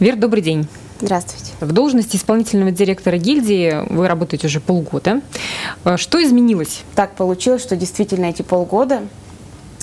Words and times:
Вер, 0.00 0.16
добрый 0.16 0.42
день. 0.42 0.66
Здравствуйте. 1.02 1.52
В 1.60 1.72
должности 1.72 2.16
исполнительного 2.16 2.70
директора 2.70 3.18
гильдии 3.18 3.86
вы 3.90 4.08
работаете 4.08 4.46
уже 4.46 4.58
полгода. 4.58 5.20
Э, 5.84 5.98
что 5.98 6.22
изменилось? 6.24 6.84
Так 6.94 7.16
получилось, 7.16 7.60
что 7.60 7.76
действительно 7.76 8.24
эти 8.24 8.40
полгода 8.40 9.02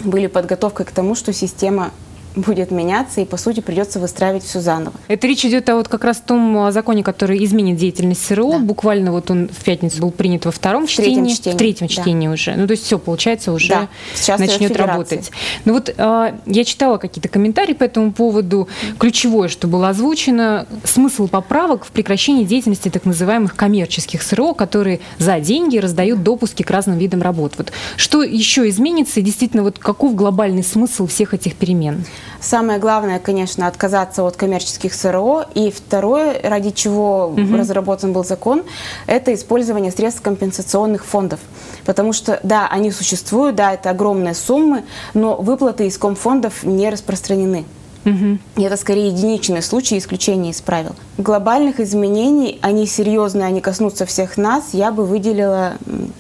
были 0.03 0.25
подготовкой 0.25 0.87
к 0.87 0.91
тому, 0.91 1.13
что 1.13 1.33
система 1.33 1.91
будет 2.37 2.71
меняться, 2.71 3.21
и, 3.21 3.25
по 3.25 3.37
сути, 3.37 3.59
придется 3.59 3.99
выстраивать 3.99 4.43
все 4.43 4.59
заново. 4.59 4.93
Это 5.07 5.27
речь 5.27 5.43
идет 5.45 5.67
о 5.69 5.75
вот 5.75 5.87
как 5.87 6.03
раз 6.03 6.17
том 6.17 6.71
законе, 6.71 7.03
который 7.03 7.43
изменит 7.43 7.77
деятельность 7.77 8.25
СРО. 8.25 8.51
Да. 8.51 8.59
Буквально 8.59 9.11
вот 9.11 9.31
он 9.31 9.49
в 9.49 9.63
пятницу 9.63 10.01
был 10.01 10.11
принят 10.11 10.45
во 10.45 10.51
втором 10.51 10.87
в 10.87 10.89
чтении, 10.89 11.33
чтении. 11.33 11.55
в 11.55 11.57
третьем 11.59 11.87
чтении 11.87 12.27
да. 12.27 12.33
уже. 12.33 12.55
Ну, 12.55 12.67
то 12.67 12.71
есть 12.71 12.83
все, 12.83 12.99
получается, 12.99 13.51
уже 13.51 13.69
да. 13.69 13.87
Сейчас 14.13 14.39
начнет 14.39 14.75
работать. 14.75 15.31
Ну 15.65 15.73
вот 15.73 15.93
э, 15.95 16.33
я 16.45 16.63
читала 16.63 16.97
какие-то 16.97 17.29
комментарии 17.29 17.73
по 17.73 17.83
этому 17.83 18.11
поводу. 18.11 18.67
Ключевое, 18.99 19.47
что 19.47 19.67
было 19.67 19.89
озвучено, 19.89 20.67
смысл 20.83 21.27
поправок 21.27 21.85
в 21.85 21.91
прекращении 21.91 22.43
деятельности 22.43 22.89
так 22.89 23.05
называемых 23.05 23.55
коммерческих 23.55 24.21
СРО, 24.21 24.53
которые 24.53 24.99
за 25.17 25.39
деньги 25.39 25.77
раздают 25.77 26.23
допуски 26.23 26.63
к 26.63 26.69
разным 26.69 26.97
видам 26.97 27.21
работ. 27.21 27.53
Вот 27.57 27.71
что 27.95 28.23
еще 28.23 28.67
изменится 28.69 29.19
и 29.19 29.23
действительно 29.23 29.63
вот 29.63 29.79
каков 29.79 30.15
глобальный 30.15 30.63
смысл 30.63 31.07
всех 31.07 31.33
этих 31.33 31.55
перемен? 31.55 32.05
Самое 32.39 32.79
главное, 32.79 33.19
конечно, 33.19 33.67
отказаться 33.67 34.23
от 34.23 34.37
коммерческих 34.37 34.93
СРО. 34.93 35.45
И 35.53 35.71
второе, 35.71 36.39
ради 36.41 36.71
чего 36.71 37.27
угу. 37.27 37.57
разработан 37.57 38.13
был 38.13 38.23
закон, 38.23 38.63
это 39.05 39.33
использование 39.33 39.91
средств 39.91 40.21
компенсационных 40.21 41.05
фондов. 41.05 41.39
Потому 41.85 42.13
что, 42.13 42.39
да, 42.43 42.67
они 42.67 42.91
существуют, 42.91 43.55
да, 43.55 43.73
это 43.73 43.89
огромные 43.89 44.35
суммы, 44.35 44.83
но 45.13 45.35
выплаты 45.35 45.87
из 45.87 45.97
комфондов 45.97 46.63
не 46.63 46.89
распространены. 46.89 47.65
Угу. 48.05 48.37
И 48.57 48.61
это 48.61 48.77
скорее 48.77 49.09
единичный 49.09 49.61
случай, 49.61 49.97
исключение 49.97 50.51
из 50.51 50.61
правил. 50.61 50.95
Глобальных 51.17 51.79
изменений, 51.79 52.59
они 52.61 52.87
серьезные, 52.87 53.45
они 53.45 53.59
коснутся 53.59 54.05
всех 54.05 54.37
нас, 54.37 54.69
я 54.73 54.91
бы 54.91 55.05
выделила 55.05 55.73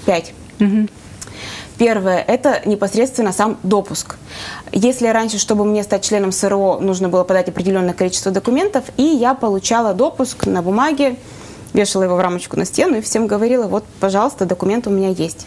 пять. 0.05 0.33
Угу. 0.59 0.87
Первое– 1.77 2.23
это 2.27 2.61
непосредственно 2.65 3.31
сам 3.31 3.57
допуск. 3.61 4.15
Если 4.71 5.07
раньше, 5.07 5.37
чтобы 5.37 5.63
мне 5.63 5.83
стать 5.83 6.03
членом 6.03 6.31
СРО, 6.31 6.79
нужно 6.79 7.07
было 7.07 7.23
подать 7.23 7.49
определенное 7.49 7.93
количество 7.93 8.31
документов, 8.31 8.85
и 8.97 9.03
я 9.03 9.35
получала 9.35 9.93
допуск 9.93 10.47
на 10.47 10.63
бумаге, 10.63 11.17
вешала 11.73 12.03
его 12.03 12.15
в 12.15 12.19
рамочку 12.19 12.57
на 12.57 12.65
стену 12.65 12.97
и 12.97 13.01
всем 13.01 13.27
говорила, 13.27 13.67
вот, 13.67 13.83
пожалуйста, 13.99 14.45
документ 14.45 14.87
у 14.87 14.89
меня 14.89 15.09
есть. 15.09 15.45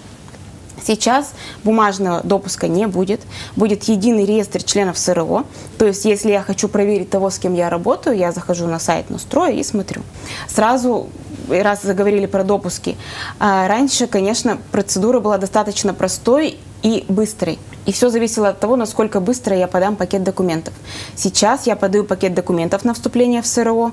Сейчас 0.82 1.32
бумажного 1.62 2.22
допуска 2.22 2.66
не 2.68 2.86
будет. 2.86 3.20
Будет 3.56 3.84
единый 3.84 4.24
реестр 4.24 4.62
членов 4.62 4.98
СРО. 4.98 5.44
То 5.78 5.86
есть, 5.86 6.04
если 6.04 6.30
я 6.30 6.42
хочу 6.42 6.68
проверить 6.68 7.10
того, 7.10 7.28
с 7.30 7.38
кем 7.38 7.54
я 7.54 7.68
работаю, 7.68 8.16
я 8.16 8.32
захожу 8.32 8.66
на 8.66 8.78
сайт 8.78 9.10
Настроя 9.10 9.52
и 9.52 9.62
смотрю. 9.62 10.02
Сразу 10.48 11.10
раз 11.58 11.82
заговорили 11.82 12.26
про 12.26 12.44
допуски, 12.44 12.96
а 13.38 13.68
раньше, 13.68 14.06
конечно, 14.06 14.58
процедура 14.70 15.20
была 15.20 15.38
достаточно 15.38 15.94
простой 15.94 16.58
и 16.82 17.04
быстрой. 17.08 17.58
И 17.86 17.92
все 17.92 18.10
зависело 18.10 18.48
от 18.50 18.60
того, 18.60 18.76
насколько 18.76 19.20
быстро 19.20 19.56
я 19.56 19.66
подам 19.66 19.96
пакет 19.96 20.22
документов. 20.22 20.74
Сейчас 21.16 21.66
я 21.66 21.76
подаю 21.76 22.04
пакет 22.04 22.34
документов 22.34 22.84
на 22.84 22.94
вступление 22.94 23.42
в 23.42 23.46
СРО. 23.46 23.92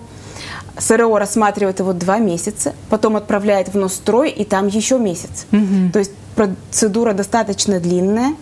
СРО 0.77 1.17
рассматривает 1.17 1.79
его 1.79 1.93
два 1.93 2.19
месяца, 2.19 2.73
потом 2.89 3.15
отправляет 3.15 3.69
в 3.69 3.77
Нострой, 3.77 4.29
и 4.29 4.45
там 4.45 4.67
еще 4.67 4.99
месяц. 4.99 5.47
Угу. 5.51 5.91
То 5.93 5.99
есть 5.99 6.11
процедура 6.35 7.13
достаточно 7.13 7.79
длинная, 7.79 8.35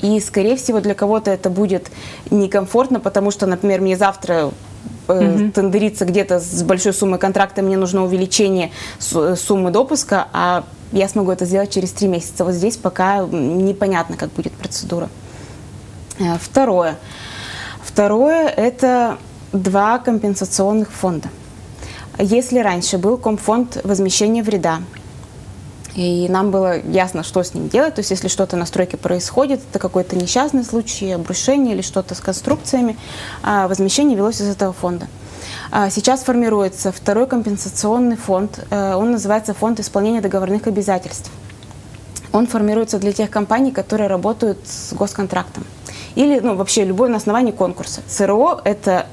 и, 0.00 0.20
скорее 0.20 0.56
всего, 0.56 0.80
для 0.80 0.94
кого-то 0.94 1.30
это 1.30 1.50
будет 1.50 1.90
некомфортно, 2.30 3.00
потому 3.00 3.30
что, 3.30 3.46
например, 3.46 3.80
мне 3.80 3.96
завтра 3.96 4.50
угу. 5.08 5.50
тендериться 5.52 6.04
где-то 6.04 6.40
с 6.40 6.62
большой 6.62 6.92
суммой 6.92 7.18
контракта, 7.18 7.62
мне 7.62 7.76
нужно 7.76 8.04
увеличение 8.04 8.70
суммы 8.98 9.70
допуска, 9.70 10.28
а 10.32 10.64
я 10.92 11.08
смогу 11.08 11.30
это 11.32 11.44
сделать 11.44 11.70
через 11.70 11.92
три 11.92 12.08
месяца. 12.08 12.44
Вот 12.44 12.54
здесь 12.54 12.76
пока 12.76 13.18
непонятно, 13.24 14.16
как 14.16 14.30
будет 14.30 14.52
процедура. 14.52 15.08
Э, 16.18 16.36
второе. 16.40 16.96
Второе– 17.82 18.48
это 18.56 19.18
два 19.52 19.98
компенсационных 19.98 20.90
фонда. 20.92 21.28
Если 22.18 22.58
раньше 22.60 22.98
был 22.98 23.16
комфонд 23.16 23.80
возмещения 23.84 24.42
вреда, 24.42 24.80
и 25.94 26.28
нам 26.28 26.50
было 26.50 26.80
ясно, 26.80 27.22
что 27.22 27.42
с 27.42 27.54
ним 27.54 27.68
делать. 27.68 27.94
То 27.94 28.00
есть, 28.00 28.10
если 28.10 28.28
что-то 28.28 28.56
на 28.56 28.66
стройке 28.66 28.96
происходит, 28.96 29.60
это 29.70 29.78
какой-то 29.78 30.16
несчастный 30.16 30.64
случай, 30.64 31.12
обрушение 31.12 31.74
или 31.74 31.82
что-то 31.82 32.14
с 32.14 32.20
конструкциями, 32.20 32.96
а 33.42 33.68
возмещение 33.68 34.16
велось 34.16 34.40
из 34.40 34.48
этого 34.48 34.72
фонда. 34.72 35.06
А 35.70 35.90
сейчас 35.90 36.22
формируется 36.22 36.92
второй 36.92 37.26
компенсационный 37.26 38.16
фонд. 38.16 38.64
Э, 38.70 38.94
он 38.94 39.12
называется 39.12 39.54
Фонд 39.54 39.80
исполнения 39.80 40.20
договорных 40.20 40.66
обязательств. 40.66 41.30
Он 42.32 42.46
формируется 42.46 42.98
для 42.98 43.12
тех 43.12 43.30
компаний, 43.30 43.70
которые 43.70 44.08
работают 44.08 44.58
с 44.66 44.92
госконтрактом. 44.92 45.64
Или 46.16 46.40
ну, 46.40 46.56
вообще 46.56 46.84
любой 46.84 47.08
на 47.08 47.16
основании 47.16 47.52
конкурса. 47.52 48.02
СРО– 48.08 48.60
это 48.64 49.06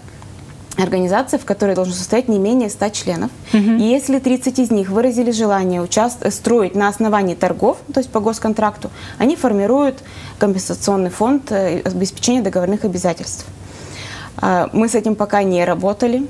организация, 0.84 1.40
в 1.40 1.46
которой 1.46 1.76
должен 1.76 1.94
состоять 1.94 2.28
не 2.28 2.40
менее 2.40 2.70
100 2.70 2.90
членов. 2.90 3.32
Угу. 3.54 3.60
И 3.60 3.84
если 3.84 4.20
30 4.20 4.60
из 4.60 4.72
них 4.72 4.90
выразили 4.90 5.32
желание 5.32 5.82
участвовать, 5.82 6.34
строить 6.34 6.76
на 6.76 6.88
основании 6.88 7.36
торгов, 7.36 7.78
то 7.94 8.00
есть 8.00 8.10
по 8.10 8.20
госконтракту, 8.20 8.90
они 9.18 9.36
формируют 9.36 10.00
компенсационный 10.40 11.10
фонд 11.10 11.52
э, 11.52 11.82
обеспечения 11.82 12.42
договорных 12.42 12.86
обязательств. 12.86 13.46
А, 14.38 14.70
мы 14.74 14.88
с 14.88 14.96
этим 14.96 15.16
пока 15.16 15.44
не 15.44 15.64
работали. 15.66 16.28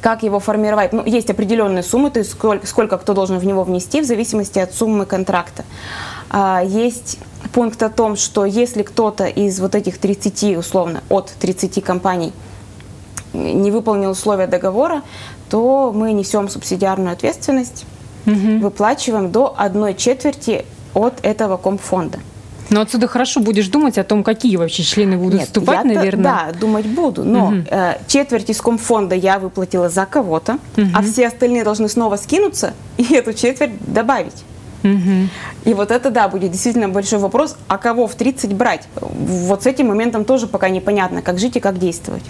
Как 0.00 0.22
его 0.22 0.38
формировать? 0.40 0.92
Ну, 0.92 1.04
есть 1.04 1.30
определенные 1.30 1.82
суммы, 1.82 2.10
то 2.10 2.18
есть 2.20 2.32
сколько, 2.32 2.66
сколько 2.66 2.98
кто 2.98 3.14
должен 3.14 3.38
в 3.38 3.44
него 3.44 3.64
внести 3.64 4.00
в 4.00 4.04
зависимости 4.04 4.58
от 4.58 4.74
суммы 4.74 5.06
контракта. 5.06 5.64
А, 6.30 6.62
есть 6.64 7.18
пункт 7.52 7.82
о 7.82 7.88
том, 7.88 8.16
что 8.16 8.44
если 8.44 8.82
кто-то 8.82 9.26
из 9.26 9.58
вот 9.60 9.74
этих 9.74 9.98
30, 9.98 10.58
условно, 10.58 11.02
от 11.08 11.32
30 11.38 11.82
компаний– 11.82 12.32
не 13.36 13.70
выполнил 13.70 14.10
условия 14.10 14.46
договора, 14.46 15.02
то 15.48 15.92
мы 15.94 16.12
несем 16.12 16.48
субсидиарную 16.48 17.12
ответственность, 17.12 17.84
угу. 18.26 18.58
выплачиваем 18.58 19.30
до 19.30 19.54
одной 19.56 19.94
четверти 19.94 20.64
от 20.94 21.14
этого 21.22 21.56
комфонда. 21.56 22.18
Но 22.68 22.80
отсюда 22.80 23.06
хорошо 23.06 23.40
будешь 23.40 23.68
думать 23.68 23.96
о 23.98 24.04
том, 24.04 24.24
какие 24.24 24.56
вообще 24.56 24.82
члены 24.82 25.16
будут 25.16 25.40
Нет, 25.40 25.46
вступать, 25.46 25.84
наверное. 25.84 26.24
Да, 26.24 26.58
думать 26.58 26.86
буду. 26.86 27.24
Но 27.24 27.48
угу. 27.48 27.56
э, 27.70 27.98
четверть 28.08 28.50
из 28.50 28.60
комфонда 28.60 29.14
я 29.14 29.38
выплатила 29.38 29.88
за 29.88 30.04
кого-то, 30.06 30.58
угу. 30.76 30.86
а 30.94 31.02
все 31.02 31.28
остальные 31.28 31.64
должны 31.64 31.88
снова 31.88 32.16
скинуться 32.16 32.74
и 32.96 33.04
эту 33.14 33.32
четверть 33.32 33.72
добавить. 33.86 34.44
Угу. 34.82 35.28
И 35.64 35.74
вот 35.74 35.90
это, 35.90 36.10
да, 36.10 36.28
будет 36.28 36.52
действительно 36.52 36.88
большой 36.88 37.18
вопрос, 37.18 37.56
а 37.68 37.78
кого 37.78 38.06
в 38.06 38.14
30 38.14 38.52
брать? 38.54 38.88
Вот 39.00 39.62
с 39.62 39.66
этим 39.66 39.88
моментом 39.88 40.24
тоже 40.24 40.46
пока 40.46 40.68
непонятно, 40.68 41.22
как 41.22 41.38
жить 41.38 41.56
и 41.56 41.60
как 41.60 41.78
действовать. 41.78 42.24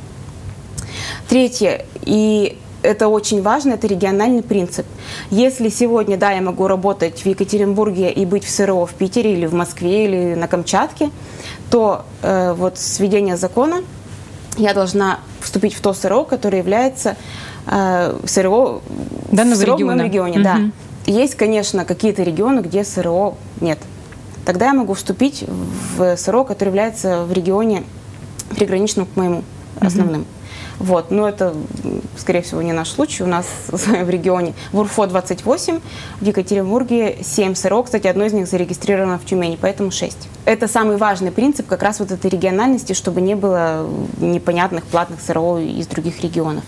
Третье, 1.28 1.84
и 2.02 2.58
это 2.82 3.08
очень 3.08 3.42
важно, 3.42 3.72
это 3.72 3.86
региональный 3.86 4.42
принцип. 4.42 4.86
Если 5.30 5.68
сегодня, 5.68 6.16
да, 6.16 6.30
я 6.30 6.40
могу 6.40 6.68
работать 6.68 7.20
в 7.20 7.26
Екатеринбурге 7.26 8.12
и 8.12 8.24
быть 8.24 8.44
в 8.44 8.50
СРО 8.50 8.86
в 8.86 8.94
Питере 8.94 9.32
или 9.32 9.46
в 9.46 9.54
Москве 9.54 10.04
или 10.04 10.34
на 10.34 10.46
Камчатке, 10.46 11.10
то 11.70 12.04
э, 12.22 12.52
вот 12.52 12.78
с 12.78 13.00
введения 13.00 13.36
закона 13.36 13.82
я 14.56 14.72
должна 14.72 15.20
вступить 15.40 15.74
в 15.74 15.80
то 15.80 15.92
СРО, 15.92 16.24
которое 16.24 16.58
является 16.58 17.16
э, 17.66 18.18
СРО 18.24 18.82
Данного 19.32 19.56
СРО 19.56 19.74
региона. 19.74 19.92
в 19.92 19.96
моем 19.96 20.06
регионе. 20.06 20.36
Угу. 20.36 20.42
Да. 20.44 20.60
Есть, 21.06 21.34
конечно, 21.34 21.84
какие-то 21.84 22.22
регионы, 22.22 22.60
где 22.60 22.84
СРО 22.84 23.36
нет. 23.60 23.78
Тогда 24.44 24.66
я 24.66 24.74
могу 24.74 24.94
вступить 24.94 25.44
в 25.96 26.16
СРО, 26.16 26.44
который 26.44 26.68
является 26.68 27.24
в 27.24 27.32
регионе 27.32 27.82
приграничным 28.54 29.06
к 29.06 29.16
моему 29.16 29.42
основным. 29.80 30.20
Угу. 30.22 30.28
Вот. 30.78 31.10
Но 31.10 31.28
это, 31.28 31.54
скорее 32.16 32.42
всего, 32.42 32.62
не 32.62 32.72
наш 32.72 32.90
случай. 32.90 33.22
У 33.22 33.26
нас 33.26 33.46
в 33.68 34.10
регионе 34.10 34.54
в 34.72 34.78
Урфо 34.78 35.06
28, 35.06 35.80
в 36.20 36.24
Екатеринбурге 36.24 37.18
7 37.22 37.54
СРО. 37.54 37.82
Кстати, 37.82 38.06
одно 38.06 38.24
из 38.24 38.32
них 38.32 38.46
зарегистрировано 38.46 39.18
в 39.18 39.24
Тюмени, 39.24 39.58
поэтому 39.60 39.90
6. 39.90 40.16
Это 40.44 40.68
самый 40.68 40.96
важный 40.96 41.30
принцип 41.30 41.66
как 41.66 41.82
раз 41.82 42.00
вот 42.00 42.10
этой 42.12 42.30
региональности, 42.30 42.92
чтобы 42.92 43.20
не 43.20 43.34
было 43.34 43.88
непонятных 44.20 44.84
платных 44.84 45.20
СРО 45.20 45.58
из 45.58 45.86
других 45.86 46.20
регионов. 46.22 46.64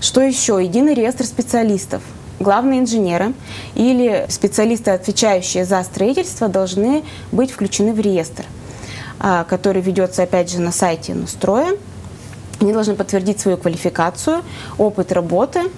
Что 0.00 0.20
еще? 0.20 0.58
Единый 0.62 0.94
реестр 0.94 1.24
специалистов 1.24 2.02
главные 2.40 2.80
инженеры 2.80 3.34
или 3.74 4.26
специалисты, 4.28 4.92
отвечающие 4.92 5.64
за 5.64 5.82
строительство, 5.82 6.48
должны 6.48 7.04
быть 7.32 7.50
включены 7.50 7.92
в 7.92 8.00
реестр, 8.00 8.44
а, 9.18 9.44
который 9.44 9.82
ведется, 9.82 10.22
опять 10.22 10.50
же, 10.50 10.60
на 10.60 10.72
сайте 10.72 11.14
Настроя. 11.14 11.76
Они 12.60 12.72
должны 12.72 12.94
подтвердить 12.94 13.40
свою 13.40 13.56
квалификацию, 13.56 14.42
опыт 14.78 15.12
работы, 15.12 15.70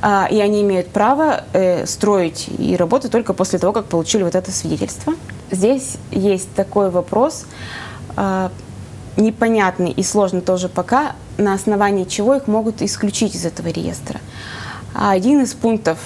а, 0.00 0.28
и 0.30 0.40
они 0.40 0.62
имеют 0.62 0.88
право 0.88 1.44
э, 1.52 1.86
строить 1.86 2.48
и 2.58 2.76
работать 2.76 3.10
только 3.10 3.32
после 3.32 3.58
того, 3.58 3.72
как 3.72 3.86
получили 3.86 4.22
вот 4.22 4.34
это 4.34 4.50
свидетельство. 4.50 5.14
Здесь 5.50 5.96
есть 6.10 6.52
такой 6.54 6.90
вопрос. 6.90 7.46
А, 8.16 8.50
непонятны 9.16 9.90
и 9.90 10.02
сложны 10.02 10.40
тоже 10.40 10.68
пока, 10.68 11.16
на 11.38 11.54
основании 11.54 12.04
чего 12.04 12.34
их 12.34 12.46
могут 12.46 12.82
исключить 12.82 13.34
из 13.34 13.44
этого 13.44 13.68
реестра. 13.68 14.20
А 14.94 15.10
один 15.10 15.42
из 15.42 15.54
пунктов 15.54 15.98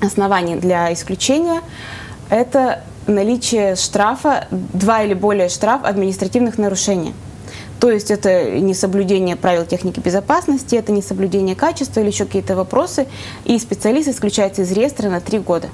оснований 0.00 0.56
для 0.56 0.92
исключения– 0.92 1.62
это 2.30 2.84
наличие 3.06 3.74
штрафа, 3.76 4.46
два 4.50 5.02
или 5.02 5.14
более 5.14 5.48
штраф 5.48 5.84
административных 5.84 6.58
нарушений. 6.58 7.14
То 7.80 7.90
есть 7.90 8.10
это 8.10 8.50
не 8.50 8.74
соблюдение 8.74 9.36
правил 9.36 9.64
техники 9.64 10.00
безопасности, 10.00 10.74
это 10.74 10.90
не 10.90 11.02
соблюдение 11.02 11.54
качества 11.54 12.00
или 12.00 12.08
еще 12.08 12.24
какие-то 12.24 12.56
вопросы, 12.56 13.06
и 13.44 13.58
специалист 13.58 14.08
исключается 14.08 14.62
из 14.62 14.72
реестра 14.72 15.08
на 15.08 15.20
три 15.20 15.38
года. 15.38 15.68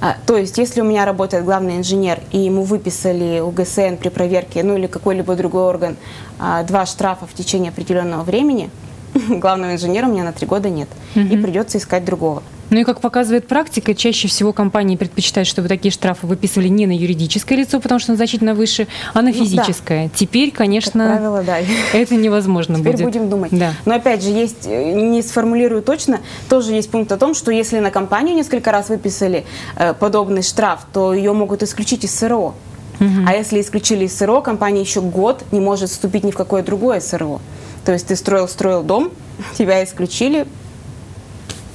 А, 0.00 0.16
то 0.26 0.36
есть, 0.36 0.58
если 0.58 0.80
у 0.80 0.84
меня 0.84 1.04
работает 1.04 1.44
главный 1.44 1.76
инженер, 1.76 2.18
и 2.32 2.38
ему 2.38 2.64
выписали 2.64 3.38
у 3.38 3.50
ГСН 3.50 3.94
при 4.00 4.08
проверке, 4.08 4.64
ну 4.64 4.76
или 4.76 4.88
какой-либо 4.88 5.36
другой 5.36 5.62
орган, 5.62 5.96
а, 6.40 6.64
два 6.64 6.86
штрафа 6.86 7.24
в 7.26 7.34
течение 7.34 7.70
определенного 7.70 8.24
времени, 8.24 8.68
главного 9.28 9.74
инженера 9.74 10.08
у 10.08 10.10
меня 10.10 10.24
на 10.24 10.32
три 10.32 10.44
года 10.48 10.68
нет. 10.68 10.88
Угу. 11.14 11.24
И 11.24 11.36
придется 11.36 11.78
искать 11.78 12.04
другого. 12.04 12.42
Ну 12.72 12.80
и 12.80 12.84
как 12.84 13.02
показывает 13.02 13.46
практика, 13.46 13.94
чаще 13.94 14.28
всего 14.28 14.54
компании 14.54 14.96
предпочитают, 14.96 15.46
чтобы 15.46 15.68
такие 15.68 15.92
штрафы 15.92 16.26
выписывали 16.26 16.68
не 16.68 16.86
на 16.86 16.96
юридическое 16.96 17.58
лицо, 17.58 17.78
потому 17.80 17.98
что 17.98 18.12
он 18.12 18.16
значительно 18.16 18.54
выше, 18.54 18.88
а 19.12 19.20
на 19.20 19.30
физическое. 19.30 20.04
Ну, 20.04 20.08
да. 20.08 20.14
Теперь, 20.18 20.50
конечно, 20.52 21.04
как 21.04 21.16
правило, 21.18 21.42
да. 21.42 21.58
это 21.92 22.14
невозможно 22.14 22.78
Теперь 22.78 22.92
будет. 22.92 23.04
будем 23.04 23.28
думать. 23.28 23.50
Да. 23.52 23.74
Но 23.84 23.94
опять 23.94 24.22
же, 24.22 24.30
есть, 24.30 24.66
э, 24.66 24.92
не 24.94 25.20
сформулирую 25.20 25.82
точно, 25.82 26.20
тоже 26.48 26.72
есть 26.72 26.90
пункт 26.90 27.12
о 27.12 27.18
том, 27.18 27.34
что 27.34 27.50
если 27.50 27.78
на 27.78 27.90
компанию 27.90 28.34
несколько 28.34 28.72
раз 28.72 28.88
выписали 28.88 29.44
э, 29.76 29.92
подобный 29.92 30.42
штраф, 30.42 30.86
то 30.94 31.12
ее 31.12 31.34
могут 31.34 31.62
исключить 31.62 32.04
из 32.04 32.14
СРО. 32.18 32.54
Угу. 33.00 33.26
А 33.26 33.34
если 33.34 33.60
исключили 33.60 34.06
из 34.06 34.16
СРО, 34.16 34.40
компания 34.40 34.80
еще 34.80 35.02
год 35.02 35.44
не 35.52 35.60
может 35.60 35.90
вступить 35.90 36.24
ни 36.24 36.30
в 36.30 36.36
какое 36.36 36.62
другое 36.62 37.00
СРО. 37.00 37.42
То 37.84 37.92
есть 37.92 38.06
ты 38.06 38.16
строил-строил 38.16 38.82
дом, 38.82 39.10
тебя 39.58 39.84
исключили, 39.84 40.46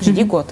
жди 0.01 0.23
угу. 0.23 0.29
год. 0.29 0.47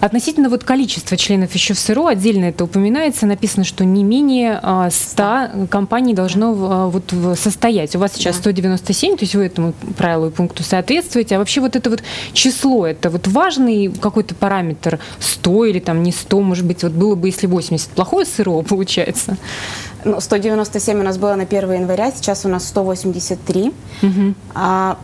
Относительно 0.00 0.48
вот 0.48 0.64
количества 0.64 1.16
членов 1.16 1.52
еще 1.54 1.74
в 1.74 1.78
СРО, 1.78 2.06
отдельно 2.06 2.46
это 2.46 2.64
упоминается, 2.64 3.26
написано, 3.26 3.64
что 3.64 3.84
не 3.84 4.04
менее 4.04 4.60
100 4.90 5.22
а, 5.22 5.66
компаний 5.68 6.14
должно 6.14 6.56
а, 6.58 6.86
вот 6.88 7.12
состоять. 7.38 7.96
У 7.96 7.98
вас 7.98 8.12
сейчас 8.14 8.36
197, 8.36 9.16
то 9.16 9.24
есть 9.24 9.34
вы 9.34 9.44
этому 9.44 9.74
правилу 9.96 10.28
и 10.28 10.30
пункту 10.30 10.62
соответствуете. 10.62 11.36
А 11.36 11.38
вообще 11.38 11.60
вот 11.60 11.76
это 11.76 11.90
вот 11.90 12.02
число, 12.32 12.86
это 12.86 13.10
вот 13.10 13.26
важный 13.26 13.92
какой-то 13.92 14.34
параметр, 14.34 14.98
100 15.18 15.64
или 15.66 15.78
там 15.80 16.02
не 16.02 16.12
100, 16.12 16.40
может 16.40 16.64
быть, 16.64 16.82
вот 16.82 16.92
было 16.92 17.14
бы, 17.14 17.28
если 17.28 17.46
80, 17.46 17.90
плохое 17.90 18.26
СРО 18.26 18.62
получается? 18.62 19.36
Ну, 20.04 20.20
197 20.20 21.00
у 21.00 21.02
нас 21.02 21.18
было 21.18 21.34
на 21.34 21.42
1 21.42 21.72
января, 21.72 22.12
сейчас 22.12 22.44
у 22.44 22.48
нас 22.48 22.68
183. 22.68 23.72
Угу. 24.02 24.34
А 24.54 24.98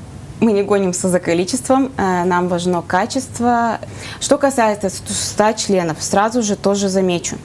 мы 0.45 0.53
не 0.53 0.63
гонимся 0.63 1.09
за 1.09 1.21
количеством, 1.21 1.91
э, 1.97 2.25
нам 2.25 2.49
важно 2.49 2.83
качество. 2.83 3.79
Что 4.21 4.39
касается 4.39 4.91
100 4.91 5.53
членов, 5.53 5.97
сразу 6.01 6.43
же 6.43 6.57
тоже 6.57 6.89
замечу. 6.89 7.37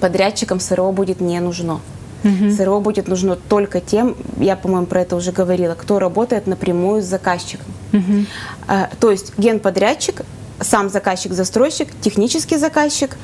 Подрядчикам 0.00 0.60
СРО 0.60 0.92
будет 0.92 1.20
не 1.20 1.40
нужно. 1.40 1.80
Угу. 2.24 2.50
СРО 2.50 2.80
будет 2.80 3.08
нужно 3.08 3.36
только 3.36 3.80
тем, 3.80 4.14
я, 4.38 4.56
по-моему, 4.56 4.86
про 4.86 5.00
это 5.00 5.16
уже 5.16 5.32
говорила, 5.32 5.74
кто 5.74 5.98
работает 5.98 6.46
напрямую 6.46 7.02
с 7.02 7.06
заказчиком. 7.06 7.66
Угу. 7.92 8.26
То 9.00 9.10
есть 9.10 9.32
генподрядчик, 9.38 10.22
сам 10.60 10.90
заказчик-застройщик, 10.90 11.88
технический 12.02 12.58
заказчик 12.58 13.16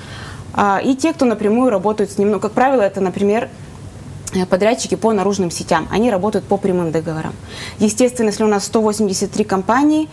а, 0.54 0.80
и 0.82 0.94
те, 0.94 1.12
кто 1.12 1.26
напрямую 1.26 1.70
работают 1.70 2.10
с 2.10 2.18
ним. 2.18 2.30
Ну, 2.30 2.40
как 2.40 2.52
правило, 2.52 2.80
это, 2.80 3.02
например, 3.02 3.50
подрядчики 4.44 4.96
по 4.96 5.12
наружным 5.12 5.50
сетям. 5.50 5.88
Они 5.90 6.10
работают 6.10 6.44
по 6.44 6.58
прямым 6.58 6.92
договорам. 6.92 7.32
Естественно, 7.78 8.28
если 8.28 8.44
у 8.44 8.48
нас 8.48 8.64
183 8.64 9.44
компании, 9.44 10.08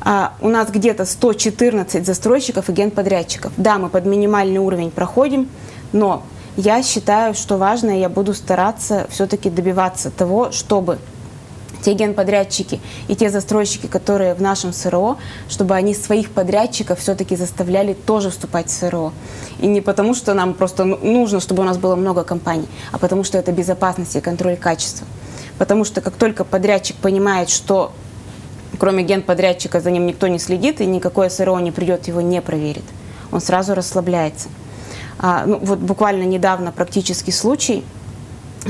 а, 0.00 0.32
у 0.40 0.48
нас 0.48 0.70
где-то 0.70 1.04
114 1.04 2.06
застройщиков 2.06 2.70
и 2.70 2.72
генподрядчиков. 2.72 3.52
Да, 3.56 3.78
мы 3.78 3.88
под 3.88 4.06
минимальный 4.06 4.58
уровень 4.58 4.90
проходим, 4.90 5.48
но 5.92 6.22
я 6.56 6.82
считаю, 6.82 7.34
что 7.34 7.58
важно, 7.58 7.90
я 7.90 8.08
буду 8.08 8.32
стараться 8.32 9.06
все-таки 9.10 9.50
добиваться 9.50 10.10
того, 10.10 10.52
чтобы 10.52 10.98
те 11.82 11.94
генподрядчики 11.94 12.80
и 13.08 13.16
те 13.16 13.30
застройщики, 13.30 13.86
которые 13.86 14.34
в 14.34 14.42
нашем 14.42 14.72
СРО, 14.72 15.18
чтобы 15.48 15.74
они 15.74 15.94
своих 15.94 16.30
подрядчиков 16.30 17.00
все-таки 17.00 17.36
заставляли 17.36 17.92
тоже 17.92 18.30
вступать 18.30 18.68
в 18.68 18.72
СРО. 18.72 19.12
И 19.60 19.66
не 19.66 19.80
потому, 19.80 20.14
что 20.14 20.34
нам 20.34 20.54
просто 20.54 20.84
ну, 20.84 20.98
нужно, 21.02 21.40
чтобы 21.40 21.62
у 21.62 21.66
нас 21.66 21.78
было 21.78 21.96
много 21.96 22.24
компаний, 22.24 22.68
а 22.92 22.98
потому 22.98 23.24
что 23.24 23.38
это 23.38 23.52
безопасность 23.52 24.16
и 24.16 24.20
контроль 24.20 24.56
качества. 24.56 25.06
Потому 25.58 25.84
что 25.84 26.00
как 26.00 26.14
только 26.14 26.44
подрядчик 26.44 26.96
понимает, 26.96 27.48
что 27.48 27.92
кроме 28.78 29.02
генподрядчика 29.02 29.80
за 29.80 29.90
ним 29.90 30.06
никто 30.06 30.26
не 30.26 30.38
следит, 30.38 30.80
и 30.80 30.86
никакое 30.86 31.28
СРО 31.28 31.58
не 31.60 31.72
придет, 31.72 32.08
его 32.08 32.20
не 32.20 32.42
проверит, 32.42 32.84
он 33.32 33.40
сразу 33.40 33.74
расслабляется. 33.74 34.48
А, 35.18 35.46
ну, 35.46 35.58
вот 35.62 35.78
буквально 35.78 36.24
недавно 36.24 36.72
практический 36.72 37.32
случай. 37.32 37.84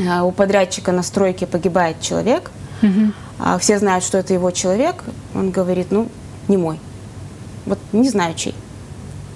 А, 0.09 0.23
у 0.23 0.31
подрядчика 0.31 0.93
на 0.93 1.03
стройке 1.03 1.47
погибает 1.47 2.01
человек– 2.01 2.51
Угу. 2.83 3.13
А 3.39 3.59
все 3.59 3.79
знают, 3.79 4.05
что 4.05 4.19
это 4.19 4.33
его 4.33 4.51
человек. 4.51 5.05
Он 5.35 5.51
говорит, 5.51 5.89
ну, 5.91 6.09
не 6.49 6.57
мой. 6.57 6.81
Вот 7.65 7.79
не 7.93 8.09
знаю, 8.09 8.35
чей. 8.35 8.55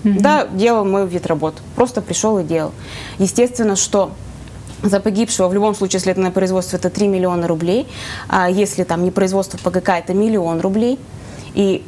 Угу. 0.05 0.21
Да, 0.21 0.47
делал 0.47 0.85
мой 0.85 1.07
вид 1.07 1.27
работ. 1.27 1.55
Просто 1.77 2.01
пришел 2.01 2.39
и 2.39 2.45
делал. 2.45 2.73
Естественно, 3.19 3.77
что 3.77 4.13
за 4.83 5.01
погибшего, 5.01 5.49
в 5.49 5.55
любом 5.55 5.75
случае, 5.75 5.99
если 5.99 6.13
это 6.13 6.21
на 6.21 6.31
производство, 6.31 6.77
это 6.77 6.89
3 6.89 7.09
миллиона 7.09 7.47
рублей. 7.47 7.87
А 8.29 8.49
если 8.49 8.85
там 8.85 9.05
не 9.05 9.11
производство 9.11 9.59
ПГК, 9.59 9.99
это 9.99 10.15
миллион 10.15 10.61
рублей. 10.61 10.99
И, 11.55 11.85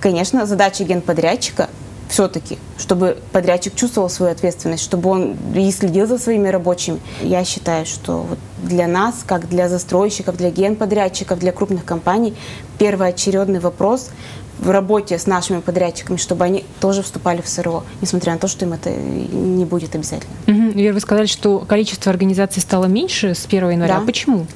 конечно, 0.00 0.44
задача 0.44 0.84
генподрядчика 0.84 1.70
все-таки, 2.14 2.58
чтобы 2.78 3.18
подрядчик 3.32 3.74
чувствовал 3.74 4.08
свою 4.08 4.30
ответственность, 4.30 4.84
чтобы 4.84 5.10
он 5.10 5.36
и 5.52 5.72
следил 5.72 6.06
за 6.06 6.16
своими 6.16 6.46
рабочими. 6.46 7.00
Я 7.20 7.44
считаю, 7.44 7.86
что 7.86 8.18
вот 8.18 8.38
для 8.62 8.86
нас, 8.86 9.24
как 9.26 9.48
для 9.48 9.68
застройщиков, 9.68 10.36
для 10.36 10.50
генподрядчиков, 10.50 11.40
для 11.40 11.50
крупных 11.50 11.84
компаний, 11.84 12.36
первоочередный 12.78 13.58
вопрос 13.58 14.10
в 14.58 14.70
работе 14.70 15.18
с 15.18 15.26
нашими 15.26 15.60
подрядчиками, 15.60 16.16
чтобы 16.16 16.44
они 16.44 16.64
тоже 16.80 17.02
вступали 17.02 17.40
в 17.40 17.48
СРО, 17.48 17.84
несмотря 18.00 18.32
на 18.32 18.38
то, 18.38 18.48
что 18.48 18.64
им 18.64 18.72
это 18.72 18.90
не 18.90 19.64
будет 19.64 19.94
обязательно. 19.94 20.32
Угу. 20.46 20.78
Вера, 20.78 20.94
вы 20.94 21.00
сказали, 21.00 21.26
что 21.26 21.60
количество 21.60 22.10
организаций 22.10 22.62
стало 22.62 22.86
меньше 22.86 23.34
с 23.34 23.46
1 23.46 23.70
января. 23.70 24.00
Да. 24.00 24.06
Почему? 24.06 24.46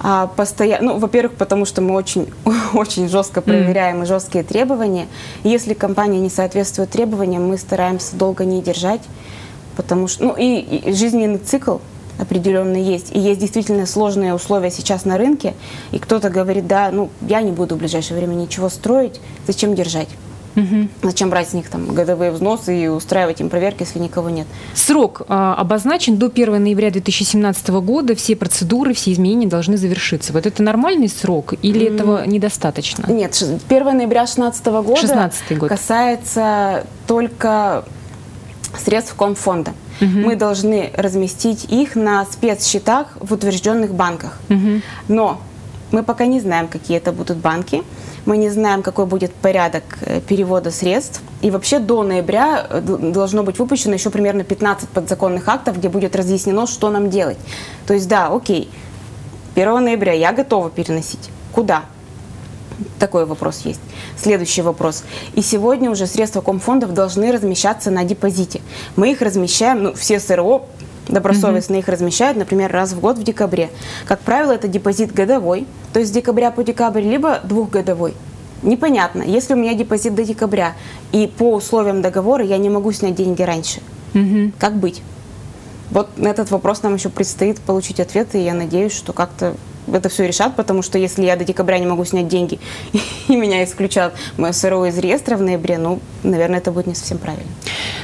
А, 0.00 0.26
постоянно, 0.28 0.94
ну, 0.94 0.98
во-первых, 0.98 1.34
потому 1.34 1.64
что 1.64 1.82
мы 1.82 1.94
очень, 1.94 2.28
очень 2.74 3.08
жестко 3.08 3.40
проверяем 3.40 4.02
mm. 4.02 4.06
жесткие 4.06 4.44
требования. 4.44 5.06
Если 5.42 5.74
компания 5.74 6.20
не 6.20 6.30
соответствует 6.30 6.90
требованиям, 6.90 7.46
мы 7.46 7.58
стараемся 7.58 8.16
долго 8.16 8.44
не 8.44 8.62
держать, 8.62 9.02
потому 9.76 10.08
что, 10.08 10.24
ну, 10.24 10.34
и, 10.36 10.58
и 10.58 10.92
жизненный 10.92 11.38
цикл 11.38 11.78
определенные 12.18 12.84
есть. 12.84 13.14
И 13.14 13.18
есть 13.18 13.40
действительно 13.40 13.86
сложные 13.86 14.34
условия 14.34 14.70
сейчас 14.70 15.04
на 15.04 15.18
рынке. 15.18 15.54
И 15.92 15.98
кто-то 15.98 16.30
говорит, 16.30 16.66
да, 16.66 16.90
ну, 16.90 17.10
я 17.22 17.42
не 17.42 17.52
буду 17.52 17.76
в 17.76 17.78
ближайшее 17.78 18.18
время 18.18 18.34
ничего 18.34 18.68
строить, 18.68 19.20
зачем 19.46 19.74
держать? 19.74 20.08
Угу. 20.56 20.88
Зачем 21.02 21.30
брать 21.30 21.48
с 21.48 21.52
них 21.52 21.68
там 21.68 21.94
годовые 21.94 22.30
взносы 22.30 22.84
и 22.84 22.88
устраивать 22.88 23.40
им 23.40 23.48
проверки, 23.48 23.82
если 23.82 23.98
никого 23.98 24.30
нет? 24.30 24.46
Срок 24.74 25.22
а, 25.28 25.54
обозначен 25.54 26.16
до 26.16 26.26
1 26.26 26.62
ноября 26.62 26.90
2017 26.90 27.68
года. 27.70 28.14
Все 28.14 28.36
процедуры, 28.36 28.94
все 28.94 29.12
изменения 29.12 29.46
должны 29.46 29.76
завершиться. 29.76 30.32
Вот 30.32 30.46
это 30.46 30.62
нормальный 30.62 31.08
срок 31.08 31.54
или 31.60 31.86
mm. 31.86 31.94
этого 31.94 32.26
недостаточно? 32.26 33.10
Нет, 33.10 33.34
1 33.34 33.58
ноября 33.68 34.24
2016 34.26 34.66
года 34.66 35.00
16 35.00 35.58
год. 35.58 35.68
касается 35.68 36.86
только 37.06 37.84
средств 38.78 39.14
Комфонда. 39.14 39.72
Угу. 40.00 40.08
Мы 40.08 40.36
должны 40.36 40.90
разместить 40.96 41.64
их 41.64 41.96
на 41.96 42.24
спецсчетах 42.24 43.16
в 43.20 43.32
утвержденных 43.32 43.94
банках. 43.94 44.38
Угу. 44.50 44.80
Но 45.08 45.40
мы 45.90 46.02
пока 46.02 46.26
не 46.26 46.40
знаем, 46.40 46.68
какие 46.68 46.96
это 46.96 47.12
будут 47.12 47.38
банки. 47.38 47.82
Мы 48.26 48.36
не 48.38 48.50
знаем, 48.50 48.82
какой 48.82 49.06
будет 49.06 49.32
порядок 49.32 49.84
э, 50.00 50.20
перевода 50.20 50.70
средств. 50.70 51.20
И 51.42 51.50
вообще 51.50 51.78
до 51.78 52.02
ноября 52.02 52.66
э, 52.68 52.80
должно 52.80 53.42
быть 53.42 53.58
выпущено 53.58 53.94
еще 53.94 54.10
примерно 54.10 54.44
15 54.44 54.88
подзаконных 54.88 55.46
актов, 55.48 55.78
где 55.78 55.88
будет 55.88 56.16
разъяснено, 56.16 56.66
что 56.66 56.90
нам 56.90 57.10
делать. 57.10 57.38
То 57.86 57.94
есть 57.94 58.08
да, 58.08 58.28
окей, 58.28 58.70
1 59.54 59.84
ноября 59.84 60.12
я 60.12 60.32
готова 60.32 60.70
переносить. 60.70 61.30
Куда? 61.52 61.82
Такой 62.98 63.26
вопрос 63.26 63.62
есть. 63.64 63.80
Следующий 64.16 64.62
вопрос. 64.62 65.04
И 65.34 65.42
сегодня 65.42 65.90
уже 65.90 66.06
средства 66.06 66.40
комфондов 66.40 66.92
должны 66.92 67.32
размещаться 67.32 67.90
на 67.90 68.04
депозите. 68.04 68.60
Мы 68.96 69.12
их 69.12 69.22
размещаем, 69.22 69.82
ну, 69.82 69.94
все 69.94 70.20
СРО 70.20 70.66
добросовестно 71.08 71.74
mm-hmm. 71.74 71.78
их 71.80 71.88
размещают, 71.88 72.38
например, 72.38 72.72
раз 72.72 72.92
в 72.92 73.00
год 73.00 73.18
в 73.18 73.22
декабре. 73.22 73.70
Как 74.06 74.20
правило, 74.20 74.52
это 74.52 74.68
депозит 74.68 75.12
годовой, 75.12 75.66
то 75.92 76.00
есть 76.00 76.10
с 76.10 76.14
декабря 76.14 76.50
по 76.50 76.64
декабрь, 76.64 77.02
либо 77.02 77.40
двухгодовой. 77.44 78.14
Непонятно, 78.62 79.22
если 79.22 79.52
у 79.54 79.56
меня 79.56 79.74
депозит 79.74 80.14
до 80.14 80.24
декабря, 80.24 80.72
и 81.12 81.26
по 81.26 81.54
условиям 81.54 82.00
договора 82.00 82.44
я 82.44 82.56
не 82.56 82.70
могу 82.70 82.92
снять 82.92 83.14
деньги 83.14 83.42
раньше, 83.42 83.80
mm-hmm. 84.14 84.52
как 84.58 84.76
быть? 84.76 85.02
Вот 85.90 86.16
на 86.16 86.28
этот 86.28 86.50
вопрос 86.50 86.82
нам 86.82 86.94
еще 86.94 87.10
предстоит 87.10 87.60
получить 87.60 88.00
ответы, 88.00 88.40
и 88.40 88.44
я 88.44 88.54
надеюсь, 88.54 88.92
что 88.92 89.12
как-то 89.12 89.54
это 89.92 90.08
все 90.08 90.26
решат, 90.26 90.56
потому 90.56 90.82
что 90.82 90.98
если 90.98 91.24
я 91.24 91.36
до 91.36 91.44
декабря 91.44 91.78
не 91.78 91.86
могу 91.86 92.04
снять 92.04 92.28
деньги 92.28 92.58
и 93.28 93.36
меня 93.36 93.64
исключат 93.64 94.14
мое 94.36 94.52
СРО 94.52 94.86
из 94.86 94.98
реестра 94.98 95.36
в 95.36 95.42
ноябре, 95.42 95.78
ну, 95.78 96.00
наверное, 96.22 96.58
это 96.58 96.70
будет 96.70 96.86
не 96.86 96.94
совсем 96.94 97.18
правильно. 97.18 97.50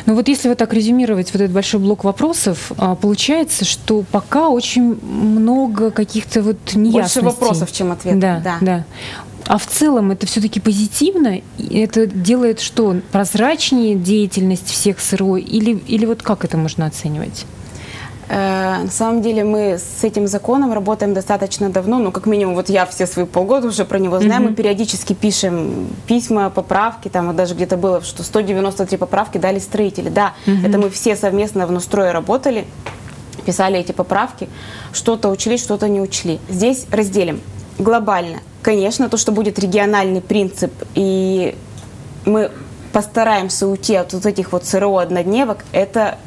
Ну 0.06 0.14
вот 0.14 0.28
если 0.28 0.48
вот 0.48 0.58
так 0.58 0.72
резюмировать 0.72 1.32
вот 1.32 1.40
этот 1.42 1.54
большой 1.54 1.80
блок 1.80 2.04
вопросов, 2.04 2.72
а, 2.78 2.94
получается, 2.94 3.64
что 3.64 4.04
пока 4.10 4.48
очень 4.48 4.98
много 5.02 5.90
каких-то 5.90 6.42
вот 6.42 6.58
неясностей. 6.74 7.22
Больше 7.22 7.40
вопросов, 7.40 7.72
чем 7.72 7.92
ответов. 7.92 8.20
Да, 8.20 8.40
да. 8.42 8.58
да. 8.60 8.84
А 9.46 9.58
в 9.58 9.66
целом 9.66 10.12
это 10.12 10.26
все-таки 10.26 10.60
позитивно? 10.60 11.40
Это 11.58 12.06
делает 12.06 12.60
что? 12.60 12.96
Прозрачнее 13.10 13.96
деятельность 13.96 14.68
всех 14.68 15.00
СРО? 15.00 15.38
Или, 15.38 15.72
или 15.88 16.06
вот 16.06 16.22
как 16.22 16.44
это 16.44 16.56
можно 16.56 16.86
оценивать? 16.86 17.46
Э, 18.30 18.84
на 18.84 18.90
самом 18.90 19.22
деле 19.22 19.42
мы 19.42 19.76
с 19.76 20.04
этим 20.04 20.28
законом 20.28 20.72
работаем 20.72 21.14
достаточно 21.14 21.68
давно, 21.68 21.98
ну 21.98 22.12
как 22.12 22.26
минимум 22.26 22.54
вот 22.54 22.68
я 22.68 22.86
все 22.86 23.08
свои 23.08 23.26
полгода 23.26 23.66
уже 23.66 23.84
про 23.84 23.98
него 23.98 24.20
знаю, 24.20 24.42
mm-hmm. 24.42 24.48
мы 24.50 24.54
периодически 24.54 25.14
пишем 25.14 25.88
письма, 26.06 26.48
поправки, 26.48 27.08
там 27.08 27.26
вот 27.26 27.34
даже 27.34 27.56
где-то 27.56 27.76
было, 27.76 28.02
что 28.02 28.22
193 28.22 28.98
поправки 28.98 29.38
дали 29.38 29.58
строители, 29.58 30.10
да, 30.10 30.34
mm-hmm. 30.46 30.68
это 30.68 30.78
мы 30.78 30.90
все 30.90 31.16
совместно 31.16 31.66
в 31.66 31.72
Нострое 31.72 32.12
работали, 32.12 32.66
писали 33.44 33.80
эти 33.80 33.90
поправки, 33.90 34.48
что-то 34.92 35.28
учли, 35.28 35.58
что-то 35.58 35.88
не 35.88 36.00
учли. 36.00 36.38
Здесь 36.48 36.86
разделим 36.92 37.40
глобально. 37.80 38.38
Конечно, 38.62 39.08
то, 39.08 39.16
что 39.16 39.32
будет 39.32 39.58
региональный 39.58 40.20
принцип, 40.20 40.72
и 40.94 41.56
мы 42.26 42.52
постараемся 42.92 43.66
уйти 43.66 43.96
от 43.96 44.12
вот 44.12 44.24
этих 44.24 44.52
вот 44.52 44.66
СРО 44.66 44.98
однодневок, 44.98 45.64
это 45.72 46.18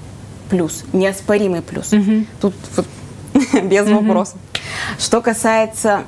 плюс, 0.53 0.83
неоспоримый 0.93 1.63
плюс. 1.63 1.91
Угу. 1.91 2.25
Тут 2.39 2.53
вот, 2.75 2.85
без 3.63 3.87
угу. 3.87 3.95
вопросов. 3.95 4.37
Что 4.99 5.19
касается 5.19 6.03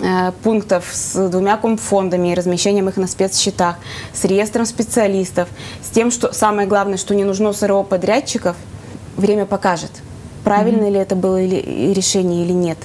э, 0.00 0.30
пунктов 0.44 0.84
с 0.92 1.28
двумя 1.28 1.56
комфондами 1.56 2.28
и 2.28 2.34
размещением 2.36 2.88
их 2.88 2.96
на 2.96 3.08
спецсчетах, 3.08 3.74
с 4.12 4.24
реестром 4.24 4.66
специалистов, 4.66 5.48
с 5.82 5.88
тем, 5.88 6.12
что 6.12 6.32
самое 6.32 6.68
главное, 6.68 6.96
что 6.96 7.12
не 7.16 7.24
нужно 7.24 7.52
СРО 7.52 7.82
подрядчиков, 7.82 8.56
время 9.16 9.46
покажет, 9.46 9.90
правильно 10.44 10.84
mm 10.84 10.92
ли 10.92 10.98
это 11.00 11.16
было 11.16 11.42
или, 11.42 11.92
решение 11.92 12.44
или 12.44 12.52
нет. 12.52 12.78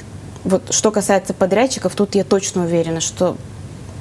Вот 0.43 0.73
что 0.73 0.89
касается 0.89 1.35
подрядчиков, 1.35 1.93
тут 1.93 2.15
я 2.15 2.23
точно 2.23 2.63
уверена, 2.63 3.01
что 3.01 3.37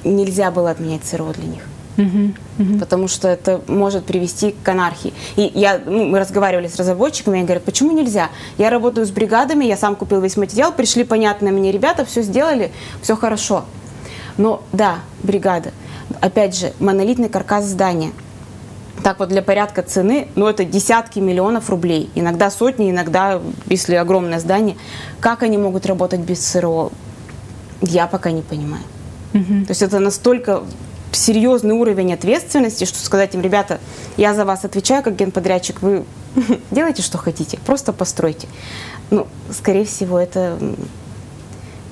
нельзя 0.03 0.51
было 0.51 0.71
отменять 0.71 1.05
СРО 1.05 1.35
для 1.35 1.45
них. 1.45 1.63
Угу, 1.97 2.33
угу. 2.59 2.79
Потому 2.79 3.09
что 3.09 3.29
это 3.29 3.61
может 3.67 4.05
привести 4.05 4.55
к 4.63 4.69
анархии. 4.69 5.13
И 5.37 5.51
я, 5.55 5.81
ну, 5.85 6.07
мы 6.07 6.19
разговаривали 6.19 6.69
с 6.69 6.77
разработчиками, 6.77 7.39
они 7.39 7.45
говорят, 7.45 7.65
почему 7.65 7.93
нельзя? 7.93 8.31
Я 8.59 8.71
работаю 8.71 9.07
с 9.07 9.11
бригадами, 9.11 9.65
я 9.65 9.77
сам 9.77 9.97
купил 9.97 10.21
весь 10.21 10.37
материал, 10.37 10.73
пришли 10.73 11.05
понятные 11.05 11.53
мне 11.53 11.73
ребята, 11.73 12.05
все 12.05 12.23
сделали, 12.23 12.73
все 13.03 13.17
хорошо. 13.17 13.65
Но 14.39 14.63
да, 14.73 15.01
бригада. 15.23 15.73
Опять 16.21 16.59
же, 16.59 16.73
монолитный 16.81 17.29
каркас 17.29 17.67
здания. 17.67 18.13
Так 19.03 19.19
вот, 19.19 19.29
для 19.29 19.43
порядка 19.43 19.83
цены, 19.83 20.29
ну, 20.35 20.47
это 20.47 20.65
десятки 20.65 21.19
миллионов 21.19 21.71
рублей. 21.71 22.11
Иногда 22.15 22.51
сотни, 22.51 22.91
иногда, 22.91 23.41
если 23.67 23.95
огромное 23.95 24.41
здание. 24.41 24.77
Как 25.21 25.43
они 25.43 25.57
могут 25.57 25.87
работать 25.87 26.21
без 26.21 26.47
СРО, 26.47 26.93
я 27.81 28.07
пока 28.07 28.31
не 28.31 28.43
понимаю. 28.43 28.83
Угу. 29.33 29.65
То 29.65 29.71
есть 29.71 29.83
это 29.83 30.01
настолько 30.01 30.63
серьезный 31.13 31.75
уровень 31.75 32.13
ответственности, 32.13 32.85
что 32.85 32.99
сказать 32.99 33.35
им, 33.35 33.41
ребята, 33.41 33.81
я 34.17 34.35
за 34.35 34.45
вас 34.45 34.65
отвечаю 34.65 35.03
как 35.03 35.17
генподрядчик, 35.17 35.83
вы 35.83 36.05
делайте, 36.71 37.03
что 37.03 37.19
хотите, 37.19 37.59
просто 37.65 37.93
постройте. 37.93 38.49
Ну, 39.11 39.27
скорее 39.51 39.85
всего, 39.85 40.19
это 40.19 40.59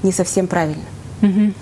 не 0.02 0.12
совсем 0.12 0.46
правильно. 0.46 0.84
Угу. 1.22 1.52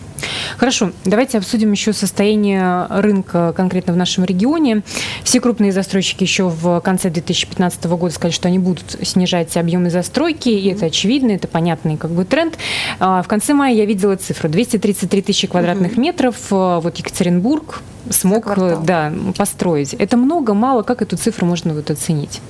Хорошо, 0.56 0.92
давайте 1.04 1.38
обсудим 1.38 1.72
еще 1.72 1.92
состояние 1.92 2.86
рынка 2.88 3.52
конкретно 3.54 3.92
в 3.92 3.96
нашем 3.96 4.24
регионе. 4.24 4.82
Все 5.22 5.40
крупные 5.40 5.72
застройщики 5.72 6.22
еще 6.22 6.48
в 6.48 6.80
конце 6.80 7.10
2015 7.10 7.84
года 7.84 8.14
сказали, 8.14 8.32
что 8.32 8.48
они 8.48 8.58
будут 8.58 8.96
снижать 9.02 9.56
объемы 9.56 9.90
застройки, 9.90 10.48
и 10.48 10.68
это 10.70 10.86
очевидно, 10.86 11.32
это 11.32 11.48
понятный 11.48 11.96
как 11.96 12.10
бы 12.10 12.24
тренд. 12.24 12.58
А, 12.98 13.22
в 13.22 13.28
конце 13.28 13.54
мая 13.54 13.74
я 13.74 13.84
видела 13.84 14.16
цифру 14.16 14.48
233 14.48 15.22
тысячи 15.22 15.46
квадратных 15.46 15.96
метров. 15.96 16.36
А, 16.50 16.80
вот 16.80 16.96
Екатеринбург 16.96 17.82
смог 18.10 18.46
да, 18.84 19.12
построить. 19.36 19.94
Это 19.94 20.16
много, 20.16 20.54
мало? 20.54 20.82
Как 20.82 21.02
эту 21.02 21.16
цифру 21.16 21.46
можно 21.46 21.74
вот 21.74 21.90
оценить? 21.90 22.40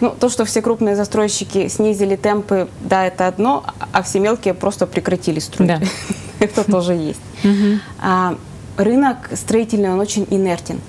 Ну, 0.00 0.10
то, 0.10 0.28
что 0.28 0.44
все 0.44 0.60
крупные 0.60 0.94
застройщики 0.94 1.68
снизили 1.68 2.16
темпы, 2.16 2.68
да, 2.80 3.06
это 3.06 3.26
одно, 3.26 3.64
а 3.92 4.02
все 4.02 4.20
мелкие 4.20 4.52
просто 4.52 4.86
прекратили 4.86 5.38
строить. 5.38 5.68
Да. 5.68 5.80
это 6.40 6.64
тоже 6.64 6.94
есть. 6.94 7.20
А, 8.00 8.36
рынок 8.76 9.30
строительный, 9.34 9.90
он 9.90 10.00
очень 10.00 10.26
инертен. 10.30 10.80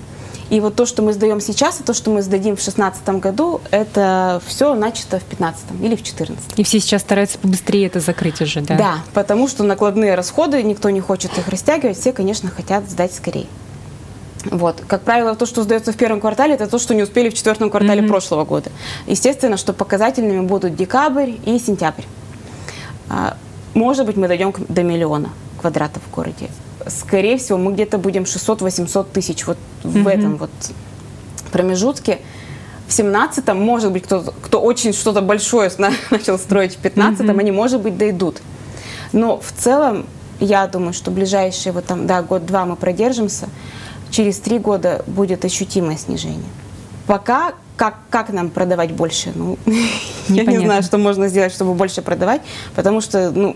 И 0.49 0.61
вот 0.61 0.75
то, 0.75 0.85
что 0.85 1.01
мы 1.01 1.11
сдаем 1.11 1.41
сейчас, 1.41 1.81
и 1.81 1.83
то, 1.83 1.93
что 1.93 2.09
мы 2.09 2.21
сдадим 2.21 2.55
в 2.55 2.63
2016 2.63 3.09
году, 3.19 3.59
это 3.69 4.41
все 4.47 4.75
начато 4.75 5.19
в 5.19 5.27
2015 5.27 5.63
или 5.81 5.95
в 5.95 6.03
2014. 6.03 6.57
И 6.57 6.63
все 6.63 6.79
сейчас 6.79 7.01
стараются 7.01 7.37
побыстрее 7.37 7.87
это 7.87 7.99
закрыть 7.99 8.41
уже, 8.41 8.61
да? 8.61 8.75
Да, 8.77 8.93
потому 9.13 9.49
что 9.49 9.63
накладные 9.63 10.15
расходы, 10.15 10.63
никто 10.63 10.89
не 10.89 11.01
хочет 11.01 11.37
их 11.37 11.47
растягивать, 11.49 11.97
все, 11.99 12.13
конечно, 12.13 12.49
хотят 12.49 12.89
сдать 12.89 13.13
скорее. 13.13 13.47
Вот. 14.45 14.81
Как 14.87 15.01
правило, 15.01 15.35
то, 15.35 15.45
что 15.45 15.63
сдается 15.63 15.91
в 15.91 15.97
первом 15.97 16.21
квартале, 16.21 16.53
это 16.53 16.67
то, 16.67 16.79
что 16.79 16.95
не 16.95 17.03
успели 17.03 17.29
в 17.29 17.33
четвертом 17.33 17.69
квартале 17.69 18.01
mm-hmm. 18.01 18.07
прошлого 18.07 18.45
года. 18.45 18.71
Естественно, 19.05 19.57
что 19.57 19.73
показательными 19.73 20.41
будут 20.41 20.75
декабрь 20.75 21.31
и 21.45 21.59
сентябрь. 21.59 22.03
Может 23.77 24.07
быть, 24.07 24.17
мы 24.17 24.27
дойдем 24.27 24.55
до 24.69 24.81
миллиона 24.81 25.29
квадратов 25.61 26.01
в 26.01 26.15
городе. 26.15 26.49
Скорее 26.87 27.37
всего, 27.37 27.59
мы 27.59 27.73
где-то 27.73 27.99
будем 27.99 28.23
600-800 28.23 29.05
тысяч 29.13 29.45
вот 29.45 29.59
mm-hmm. 29.83 30.01
в 30.01 30.07
этом 30.07 30.37
вот 30.37 30.49
промежутке. 31.51 32.17
В 32.87 32.89
17-м, 32.89 33.55
может 33.55 33.91
быть, 33.91 34.05
кто, 34.05 34.33
кто 34.41 34.61
очень 34.61 34.93
что-то 34.93 35.21
большое 35.21 35.69
начал 36.09 36.39
строить 36.39 36.75
в 36.75 36.81
15-м, 36.81 37.27
mm-hmm. 37.27 37.39
они, 37.39 37.51
может 37.51 37.79
быть, 37.83 37.99
дойдут. 37.99 38.41
Но 39.13 39.39
в 39.39 39.51
целом, 39.51 40.07
я 40.39 40.65
думаю, 40.65 40.93
что 40.93 41.11
ближайшие 41.11 41.71
вот 41.71 41.85
там, 41.85 42.07
да, 42.07 42.23
год-два 42.23 42.65
мы 42.65 42.77
продержимся 42.77 43.47
через 44.09 44.39
три 44.39 44.57
года 44.57 45.03
будет 45.05 45.45
ощутимое 45.45 45.97
снижение. 45.97 46.49
Пока 47.05 47.53
как, 47.77 47.95
как 48.09 48.29
нам 48.33 48.49
продавать 48.49 48.91
больше? 48.91 49.31
Ну, 49.33 49.57
я 50.27 50.43
не 50.43 50.57
знаю, 50.57 50.83
что 50.83 50.97
можно 50.97 51.29
сделать, 51.29 51.53
чтобы 51.53 51.73
больше 51.75 52.01
продавать, 52.01 52.41
потому 52.75 52.99
что 52.99 53.31
ну, 53.31 53.55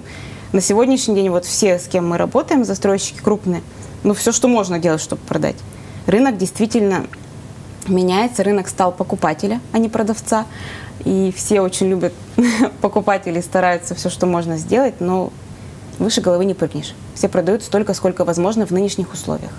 на 0.54 0.62
сегодняшний 0.62 1.16
день 1.16 1.30
вот 1.30 1.44
все, 1.44 1.80
с 1.80 1.88
кем 1.88 2.08
мы 2.08 2.18
работаем, 2.18 2.64
застройщики 2.64 3.20
крупные, 3.20 3.62
ну 4.04 4.14
все, 4.14 4.32
что 4.32 4.48
можно 4.48 4.80
делать, 4.80 5.02
чтобы 5.02 5.22
продать. 5.24 5.58
Рынок 6.06 6.38
действительно 6.38 7.08
меняется, 7.88 8.44
рынок 8.44 8.70
стал 8.70 8.92
покупателя, 8.92 9.60
а 9.72 9.80
не 9.80 9.90
продавца, 9.90 10.46
и 11.04 11.34
все 11.36 11.62
очень 11.62 11.88
любят 11.88 12.14
покупателей, 12.82 13.42
стараются 13.42 13.96
все, 13.96 14.10
что 14.10 14.28
можно 14.28 14.58
сделать, 14.58 15.02
но 15.02 15.34
выше 15.98 16.22
головы 16.22 16.46
не 16.46 16.54
прыгнешь. 16.54 16.94
Все 17.16 17.28
продают 17.28 17.64
столько, 17.64 17.94
сколько 17.96 18.24
возможно 18.24 18.68
в 18.68 18.72
нынешних 18.72 19.14
условиях. 19.14 19.52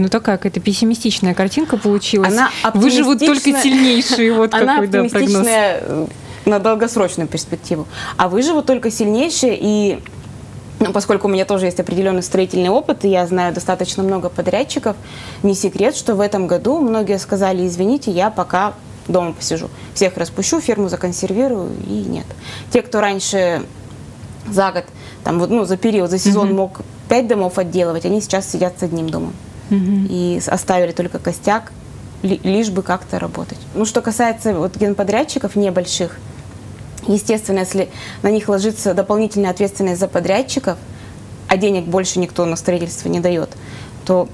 Ну 0.00 0.08
такая 0.08 0.38
какая-то 0.38 0.60
пессимистичная 0.60 1.34
картинка 1.34 1.76
получилась. 1.76 2.32
Она 2.32 2.50
Выживут 2.72 3.18
только 3.18 3.52
сильнейшие, 3.52 4.32
вот 4.32 4.54
Она 4.54 4.80
какой 4.80 4.86
да, 4.88 5.04
прогноз. 5.04 5.46
Э, 5.46 6.06
на 6.46 6.58
долгосрочную 6.58 7.28
перспективу. 7.28 7.86
А 8.16 8.28
выживут 8.30 8.64
только 8.64 8.90
сильнейшие 8.90 9.58
и 9.60 10.02
ну, 10.78 10.94
поскольку 10.94 11.28
у 11.28 11.30
меня 11.30 11.44
тоже 11.44 11.66
есть 11.66 11.78
определенный 11.78 12.22
строительный 12.22 12.70
опыт, 12.70 13.04
и 13.04 13.08
я 13.08 13.26
знаю 13.26 13.52
достаточно 13.52 14.02
много 14.02 14.30
подрядчиков, 14.30 14.96
не 15.42 15.54
секрет, 15.54 15.94
что 15.94 16.14
в 16.14 16.20
этом 16.20 16.46
году 16.46 16.80
многие 16.80 17.18
сказали, 17.18 17.66
извините, 17.66 18.10
я 18.10 18.30
пока 18.30 18.72
дома 19.06 19.34
посижу. 19.34 19.68
Всех 19.92 20.16
распущу, 20.16 20.58
ферму 20.58 20.88
законсервирую, 20.88 21.68
и 21.86 21.92
нет. 22.08 22.24
Те, 22.72 22.80
кто 22.80 23.02
раньше 23.02 23.62
за 24.48 24.72
год, 24.72 24.84
там, 25.22 25.38
вот, 25.38 25.50
ну, 25.50 25.66
за 25.66 25.76
период, 25.76 26.08
за 26.08 26.18
сезон 26.18 26.48
mm-hmm. 26.48 26.54
мог 26.54 26.80
пять 27.10 27.28
домов 27.28 27.58
отделывать, 27.58 28.06
они 28.06 28.22
сейчас 28.22 28.50
сидят 28.50 28.78
с 28.78 28.82
одним 28.82 29.10
домом 29.10 29.34
угу. 29.70 30.06
и 30.08 30.40
оставили 30.46 30.92
только 30.92 31.18
костяк, 31.18 31.72
лишь 32.22 32.70
бы 32.70 32.82
как-то 32.82 33.18
работать. 33.18 33.58
Ну, 33.74 33.84
что 33.84 34.02
касается 34.02 34.54
вот 34.54 34.76
генподрядчиков 34.76 35.56
небольших, 35.56 36.18
естественно, 37.06 37.60
если 37.60 37.88
на 38.22 38.30
них 38.30 38.48
ложится 38.48 38.94
дополнительная 38.94 39.50
ответственность 39.50 40.00
за 40.00 40.08
подрядчиков, 40.08 40.76
а 41.48 41.56
денег 41.56 41.86
больше 41.86 42.18
никто 42.18 42.44
на 42.44 42.56
строительство 42.56 43.08
не 43.08 43.20
дает, 43.20 43.50
то 44.04 44.28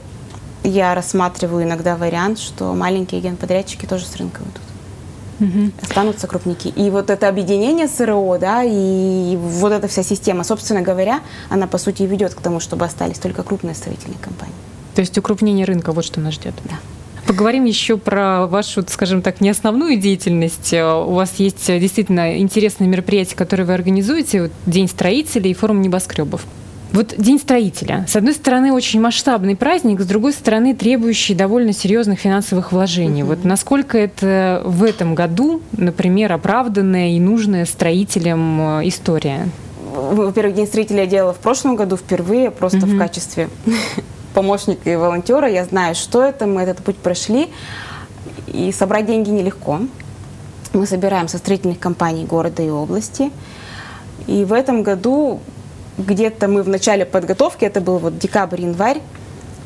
я 0.64 0.94
рассматриваю 0.94 1.64
иногда 1.64 1.96
вариант, 1.96 2.38
что 2.38 2.74
маленькие 2.74 3.20
генподрядчики 3.20 3.86
тоже 3.86 4.04
с 4.04 4.16
рынка 4.16 4.40
уйдут. 4.40 4.62
Угу. 5.38 5.70
Останутся 5.82 6.26
крупники. 6.26 6.68
И 6.68 6.90
вот 6.90 7.10
это 7.10 7.28
объединение 7.28 7.88
СРО, 7.88 8.38
да, 8.38 8.62
и 8.64 9.36
вот 9.36 9.72
эта 9.72 9.86
вся 9.86 10.02
система, 10.02 10.44
собственно 10.44 10.82
говоря, 10.82 11.20
она 11.50 11.66
по 11.66 11.78
сути 11.78 12.02
ведет 12.02 12.34
к 12.34 12.40
тому, 12.40 12.58
чтобы 12.58 12.84
остались 12.84 13.18
только 13.18 13.42
крупные 13.42 13.74
строительные 13.74 14.18
компании. 14.18 14.54
То 14.96 15.02
есть 15.02 15.16
укрупнение 15.18 15.66
рынка, 15.66 15.92
вот 15.92 16.04
что 16.06 16.20
нас 16.20 16.34
ждет. 16.34 16.54
Да. 16.64 16.76
Поговорим 17.26 17.66
еще 17.66 17.98
про 17.98 18.46
вашу, 18.46 18.82
скажем 18.88 19.20
так, 19.20 19.42
не 19.42 19.50
основную 19.50 19.98
деятельность. 19.98 20.72
У 20.72 21.12
вас 21.12 21.34
есть 21.36 21.66
действительно 21.66 22.38
интересные 22.38 22.88
мероприятия, 22.88 23.36
которые 23.36 23.66
вы 23.66 23.74
организуете. 23.74 24.42
Вот 24.42 24.52
День 24.64 24.88
строителей 24.88 25.50
и 25.50 25.54
форум 25.54 25.82
небоскребов. 25.82 26.46
Вот 26.92 27.14
День 27.18 27.38
строителя. 27.38 28.06
С 28.08 28.16
одной 28.16 28.32
стороны, 28.32 28.72
очень 28.72 29.00
масштабный 29.00 29.54
праздник, 29.54 30.00
с 30.00 30.06
другой 30.06 30.32
стороны, 30.32 30.74
требующий 30.74 31.34
довольно 31.34 31.74
серьезных 31.74 32.20
финансовых 32.20 32.72
вложений. 32.72 33.24
Угу. 33.24 33.28
Вот 33.30 33.44
насколько 33.44 33.98
это 33.98 34.62
в 34.64 34.82
этом 34.82 35.14
году, 35.14 35.60
например, 35.76 36.32
оправданная 36.32 37.10
и 37.10 37.20
нужная 37.20 37.66
строителям 37.66 38.80
э, 38.80 38.88
история? 38.88 39.48
Во-первых, 39.94 40.54
День 40.54 40.66
строителя 40.66 41.00
я 41.00 41.06
делала 41.06 41.34
в 41.34 41.38
прошлом 41.38 41.76
году 41.76 41.96
впервые, 41.98 42.50
просто 42.50 42.78
угу. 42.78 42.86
в 42.86 42.98
качестве 42.98 43.50
помощника 44.36 44.90
и 44.90 44.96
волонтера. 44.96 45.48
Я 45.48 45.64
знаю, 45.64 45.94
что 45.94 46.22
это, 46.22 46.46
мы 46.46 46.60
этот 46.60 46.84
путь 46.84 46.98
прошли. 46.98 47.48
И 48.46 48.70
собрать 48.70 49.06
деньги 49.06 49.30
нелегко. 49.30 49.80
Мы 50.74 50.86
собираем 50.86 51.26
со 51.26 51.38
строительных 51.38 51.78
компаний 51.78 52.26
города 52.26 52.62
и 52.62 52.68
области. 52.68 53.32
И 54.26 54.44
в 54.44 54.52
этом 54.52 54.82
году 54.82 55.40
где-то 55.96 56.48
мы 56.48 56.62
в 56.62 56.68
начале 56.68 57.06
подготовки, 57.06 57.64
это 57.64 57.80
был 57.80 57.96
вот 57.96 58.18
декабрь-январь, 58.18 59.00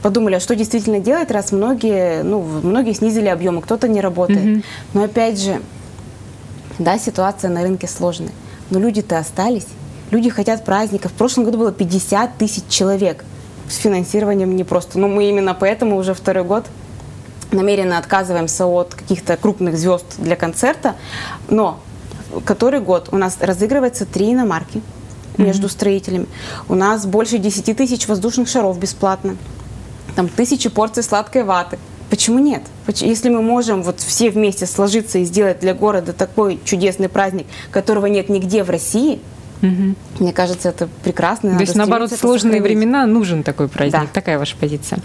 подумали, 0.02 0.36
а 0.36 0.40
что 0.40 0.54
действительно 0.54 1.00
делать, 1.00 1.32
раз 1.32 1.50
многие, 1.50 2.22
ну, 2.22 2.40
многие 2.40 2.92
снизили 2.92 3.26
объемы, 3.26 3.62
кто-то 3.62 3.88
не 3.88 4.00
работает. 4.00 4.44
Mm-hmm. 4.44 4.64
Но 4.94 5.02
опять 5.02 5.40
же, 5.40 5.60
да, 6.78 6.96
ситуация 6.96 7.50
на 7.50 7.62
рынке 7.62 7.88
сложная. 7.88 8.30
Но 8.70 8.78
люди-то 8.78 9.18
остались. 9.18 9.66
Люди 10.12 10.30
хотят 10.30 10.64
праздников. 10.64 11.10
В 11.10 11.14
прошлом 11.14 11.44
году 11.44 11.58
было 11.58 11.72
50 11.72 12.38
тысяч 12.38 12.62
человек. 12.68 13.24
С 13.70 13.76
финансированием 13.76 14.56
не 14.56 14.64
просто. 14.64 14.98
Но 14.98 15.06
мы 15.06 15.28
именно 15.28 15.54
поэтому 15.54 15.96
уже 15.96 16.12
второй 16.12 16.42
год 16.42 16.66
намеренно 17.52 17.98
отказываемся 17.98 18.66
от 18.66 18.94
каких-то 18.94 19.36
крупных 19.36 19.78
звезд 19.78 20.06
для 20.18 20.34
концерта. 20.34 20.96
Но 21.48 21.78
который 22.44 22.80
год 22.80 23.10
у 23.12 23.16
нас 23.16 23.38
разыгрывается 23.40 24.06
три 24.06 24.32
иномарки 24.32 24.82
между 25.38 25.68
mm-hmm. 25.68 25.70
строителями. 25.70 26.26
У 26.68 26.74
нас 26.74 27.06
больше 27.06 27.38
10 27.38 27.76
тысяч 27.76 28.08
воздушных 28.08 28.48
шаров 28.48 28.76
бесплатно. 28.78 29.36
Там 30.16 30.28
тысячи 30.28 30.68
порций 30.68 31.04
сладкой 31.04 31.44
ваты. 31.44 31.78
Почему 32.10 32.40
нет? 32.40 32.62
Если 32.88 33.28
мы 33.28 33.40
можем 33.40 33.84
вот 33.84 34.00
все 34.00 34.30
вместе 34.30 34.66
сложиться 34.66 35.18
и 35.18 35.24
сделать 35.24 35.60
для 35.60 35.74
города 35.74 36.12
такой 36.12 36.58
чудесный 36.64 37.08
праздник, 37.08 37.46
которого 37.70 38.06
нет 38.06 38.28
нигде 38.28 38.64
в 38.64 38.70
России– 38.70 39.20
Угу. 39.62 39.94
Мне 40.20 40.32
кажется, 40.32 40.70
это 40.70 40.88
прекрасно. 41.02 41.54
То 41.54 41.60
есть, 41.60 41.74
наоборот, 41.74 42.10
в 42.10 42.16
сложные 42.16 42.62
времена 42.62 43.06
нужен 43.06 43.42
такой 43.42 43.68
праздник. 43.68 44.02
Да. 44.02 44.08
Такая 44.12 44.38
ваша 44.38 44.56
позиция. 44.56 44.98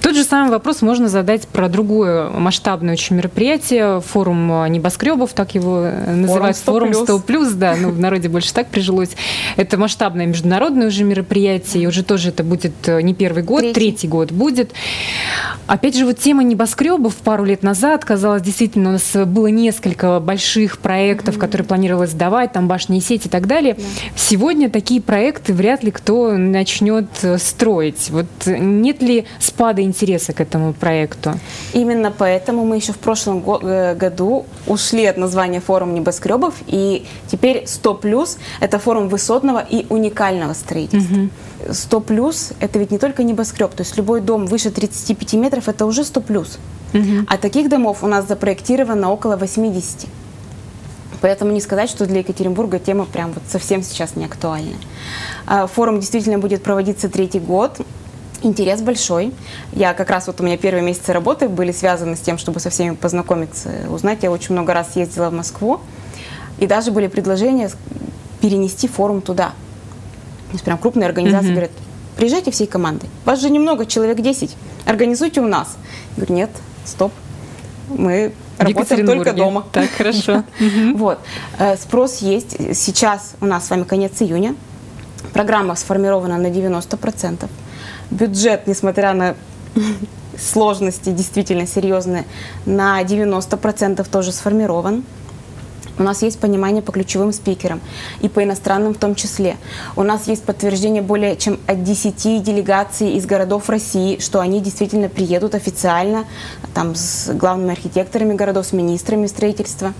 Тот 0.00 0.14
же 0.14 0.24
самый 0.24 0.50
вопрос 0.50 0.82
можно 0.82 1.08
задать 1.08 1.48
про 1.48 1.68
другое 1.68 2.28
масштабное 2.30 2.92
очень 2.92 3.16
мероприятие. 3.16 4.00
Форум 4.00 4.70
небоскребов, 4.70 5.32
так 5.32 5.54
его 5.54 5.88
называют. 6.06 6.56
Форум 6.58 6.94
100 6.94 7.18
плюс. 7.20 7.52
да, 7.52 7.76
ну, 7.78 7.90
в 7.90 7.98
народе 7.98 8.28
больше 8.28 8.52
так 8.52 8.68
прижилось. 8.68 9.10
Это 9.56 9.78
масштабное 9.78 10.26
международное 10.26 10.88
уже 10.88 11.04
мероприятие. 11.04 11.84
И 11.84 11.86
уже 11.86 12.02
тоже 12.02 12.30
это 12.30 12.44
будет 12.44 12.72
э, 12.86 13.00
не 13.02 13.14
первый 13.14 13.42
год, 13.42 13.60
третий, 13.60 13.74
третий 13.74 14.08
год 14.08 14.32
будет. 14.32 14.72
Опять 15.66 15.96
же, 15.96 16.04
вот 16.04 16.18
тема 16.18 16.42
небоскребов 16.42 17.14
пару 17.16 17.44
лет 17.44 17.62
назад, 17.62 18.04
казалось, 18.04 18.42
действительно, 18.42 18.90
у 18.90 18.92
нас 18.92 19.12
было 19.26 19.46
несколько 19.46 20.20
больших 20.20 20.78
проектов, 20.78 21.36
mm-hmm. 21.36 21.40
которые 21.40 21.66
планировалось 21.66 22.10
сдавать, 22.10 22.52
там 22.52 22.68
башни 22.68 22.98
и 22.98 23.00
сеть 23.00 23.26
и 23.26 23.28
так 23.28 23.46
далее. 23.46 23.74
Yeah. 23.74 24.01
Сегодня 24.16 24.70
такие 24.70 25.00
проекты 25.00 25.52
вряд 25.52 25.82
ли 25.82 25.90
кто 25.90 26.32
начнет 26.32 27.06
э, 27.22 27.38
строить. 27.38 28.10
Вот 28.10 28.26
нет 28.46 29.02
ли 29.02 29.26
спада 29.38 29.82
интереса 29.82 30.32
к 30.32 30.40
этому 30.40 30.72
проекту? 30.72 31.32
Именно 31.72 32.10
поэтому 32.10 32.64
мы 32.64 32.76
еще 32.76 32.92
в 32.92 32.98
прошлом 32.98 33.44
э, 33.62 33.94
году 33.94 34.46
ушли 34.66 35.04
от 35.06 35.16
названия 35.16 35.60
форум 35.60 35.94
небоскребов, 35.94 36.54
и 36.66 37.06
теперь 37.30 37.64
100 37.66 37.94
плюс 37.94 38.38
это 38.60 38.78
форум 38.78 39.08
высотного 39.08 39.58
и 39.58 39.86
уникального 39.88 40.52
строительства. 40.54 41.14
Угу. 41.14 41.74
100 41.74 42.00
плюс 42.00 42.52
это 42.60 42.78
ведь 42.78 42.90
не 42.90 42.98
только 42.98 43.22
небоскреб, 43.22 43.70
то 43.70 43.82
есть 43.82 43.96
любой 43.96 44.20
дом 44.20 44.46
выше 44.46 44.70
35 44.70 45.34
метров 45.34 45.68
это 45.68 45.86
уже 45.86 46.04
100 46.04 46.20
плюс. 46.20 46.58
Угу. 46.94 47.26
А 47.26 47.36
таких 47.38 47.68
домов 47.68 47.98
у 48.02 48.06
нас 48.06 48.26
запроектировано 48.28 49.10
около 49.10 49.36
80. 49.36 50.06
Поэтому 51.22 51.52
не 51.52 51.60
сказать, 51.60 51.88
что 51.88 52.04
для 52.04 52.18
Екатеринбурга 52.18 52.80
тема 52.80 53.06
прям 53.06 53.32
вот 53.32 53.44
совсем 53.48 53.82
сейчас 53.82 54.16
не 54.16 54.24
актуальна. 54.24 54.74
А, 55.46 55.68
форум 55.68 56.00
действительно 56.00 56.38
будет 56.38 56.64
проводиться 56.64 57.08
третий 57.08 57.38
год. 57.38 57.80
Интерес 58.42 58.82
большой. 58.82 59.32
Я 59.72 59.94
как 59.94 60.10
раз 60.10 60.26
вот 60.26 60.40
у 60.40 60.44
меня 60.44 60.58
первые 60.58 60.82
месяцы 60.82 61.12
работы 61.12 61.48
были 61.48 61.70
связаны 61.70 62.16
с 62.16 62.20
тем, 62.20 62.38
чтобы 62.38 62.58
со 62.58 62.70
всеми 62.70 62.96
познакомиться, 62.96 63.70
узнать. 63.88 64.24
Я 64.24 64.32
очень 64.32 64.52
много 64.52 64.74
раз 64.74 64.96
ездила 64.96 65.30
в 65.30 65.32
Москву. 65.32 65.80
И 66.58 66.66
даже 66.66 66.90
были 66.90 67.06
предложения 67.06 67.70
перенести 68.40 68.88
форум 68.88 69.22
туда. 69.22 69.50
То 70.48 70.54
есть 70.54 70.64
прям 70.64 70.76
крупные 70.76 71.06
организации 71.06 71.50
mm-hmm. 71.50 71.52
говорят, 71.52 71.70
приезжайте 72.16 72.50
всей 72.50 72.66
командой. 72.66 73.08
Вас 73.24 73.40
же 73.40 73.48
немного, 73.48 73.86
человек 73.86 74.20
10. 74.20 74.56
Организуйте 74.86 75.40
у 75.40 75.46
нас. 75.46 75.76
Я 76.16 76.24
говорю, 76.24 76.34
нет, 76.34 76.50
стоп. 76.84 77.12
Мы 77.88 78.32
Работаем 78.64 79.06
только 79.06 79.32
дома. 79.32 79.64
Так, 79.72 79.90
хорошо. 79.90 80.44
Вот. 80.94 81.18
Э, 81.58 81.76
спрос 81.76 82.18
есть. 82.18 82.56
Сейчас 82.76 83.34
у 83.40 83.46
нас 83.46 83.66
с 83.66 83.70
вами 83.70 83.84
конец 83.84 84.20
июня. 84.20 84.54
Программа 85.32 85.74
сформирована 85.76 86.38
на 86.38 86.48
90%. 86.48 87.48
Бюджет, 88.10 88.66
несмотря 88.66 89.14
на 89.14 89.34
сложности, 90.38 91.10
действительно 91.10 91.66
серьезные, 91.66 92.24
на 92.66 93.02
90% 93.02 94.06
тоже 94.10 94.32
сформирован. 94.32 95.04
У 95.98 96.02
нас 96.02 96.22
есть 96.22 96.38
понимание 96.38 96.82
по 96.82 96.92
ключевым 96.92 97.32
спикерам 97.32 97.80
и 98.20 98.28
по 98.28 98.42
иностранным 98.42 98.94
в 98.94 98.98
том 98.98 99.14
числе. 99.14 99.56
У 99.94 100.02
нас 100.02 100.26
есть 100.26 100.44
подтверждение 100.44 101.02
более 101.02 101.36
чем 101.36 101.58
от 101.66 101.84
10 101.84 102.42
делегаций 102.42 103.12
из 103.12 103.26
городов 103.26 103.68
России, 103.68 104.18
что 104.18 104.40
они 104.40 104.60
действительно 104.60 105.08
приедут 105.08 105.54
официально 105.54 106.24
там, 106.74 106.94
с 106.94 107.30
главными 107.34 107.72
архитекторами 107.72 108.34
городов, 108.34 108.66
с 108.66 108.72
министрами 108.72 109.26
строительства. 109.26 109.92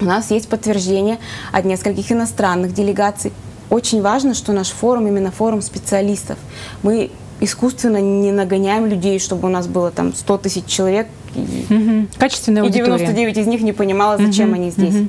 У 0.00 0.06
нас 0.06 0.30
есть 0.30 0.48
подтверждение 0.48 1.18
от 1.52 1.66
нескольких 1.66 2.10
иностранных 2.10 2.72
делегаций. 2.72 3.32
Очень 3.68 4.02
важно, 4.02 4.34
что 4.34 4.52
наш 4.52 4.68
форум 4.70 5.06
именно 5.06 5.30
форум 5.30 5.60
специалистов. 5.60 6.38
Мы 6.82 7.10
искусственно 7.40 8.00
не 8.00 8.32
нагоняем 8.32 8.86
людей, 8.86 9.18
чтобы 9.18 9.48
у 9.48 9.50
нас 9.50 9.66
было 9.66 9.90
там 9.90 10.14
100 10.14 10.38
тысяч 10.38 10.66
человек. 10.66 11.08
Угу. 11.34 12.06
Качественная 12.18 12.62
аудитория. 12.62 12.94
И 12.94 12.98
99 12.98 13.38
из 13.38 13.46
них 13.46 13.62
не 13.62 13.72
понимала, 13.72 14.18
зачем 14.18 14.50
угу. 14.50 14.56
они 14.56 14.70
здесь. 14.70 14.94
Угу. 14.94 15.08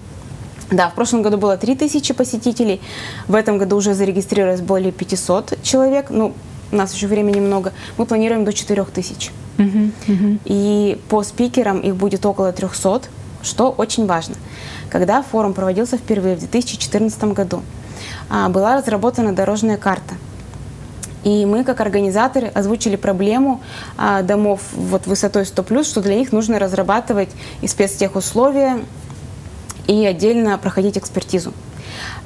Да, 0.71 0.89
в 0.89 0.95
прошлом 0.95 1.21
году 1.21 1.37
было 1.37 1.57
3000 1.57 2.13
посетителей, 2.13 2.79
в 3.27 3.35
этом 3.35 3.57
году 3.57 3.75
уже 3.75 3.93
зарегистрировалось 3.93 4.61
более 4.61 4.93
500 4.93 5.61
человек. 5.61 6.09
Ну, 6.09 6.33
у 6.71 6.75
нас 6.75 6.93
еще 6.93 7.07
времени 7.07 7.41
много. 7.41 7.73
Мы 7.97 8.05
планируем 8.05 8.45
до 8.45 8.53
4000. 8.53 9.31
Угу, 9.57 9.67
угу. 10.07 10.37
И 10.45 10.97
по 11.09 11.23
спикерам 11.23 11.81
их 11.81 11.95
будет 11.97 12.25
около 12.25 12.53
300, 12.53 13.01
что 13.43 13.69
очень 13.69 14.05
важно. 14.05 14.35
Когда 14.89 15.21
форум 15.21 15.53
проводился 15.53 15.97
впервые 15.97 16.37
в 16.37 16.39
2014 16.39 17.23
году, 17.33 17.61
а, 18.29 18.47
была 18.47 18.77
разработана 18.77 19.33
дорожная 19.33 19.77
карта– 19.77 20.15
и 21.23 21.45
мы, 21.45 21.63
как 21.63 21.81
организаторы, 21.81 22.47
озвучили 22.47 22.95
проблему 22.95 23.61
а, 23.97 24.21
домов 24.21 24.61
вот 24.73 25.07
высотой 25.07 25.43
100+, 25.43 25.83
что 25.83 26.01
для 26.01 26.15
них 26.15 26.31
нужно 26.31 26.59
разрабатывать 26.59 27.29
и 27.61 27.67
спецтехусловия, 27.67 28.79
и 29.87 30.05
отдельно 30.05 30.57
проходить 30.57 30.97
экспертизу. 30.97 31.53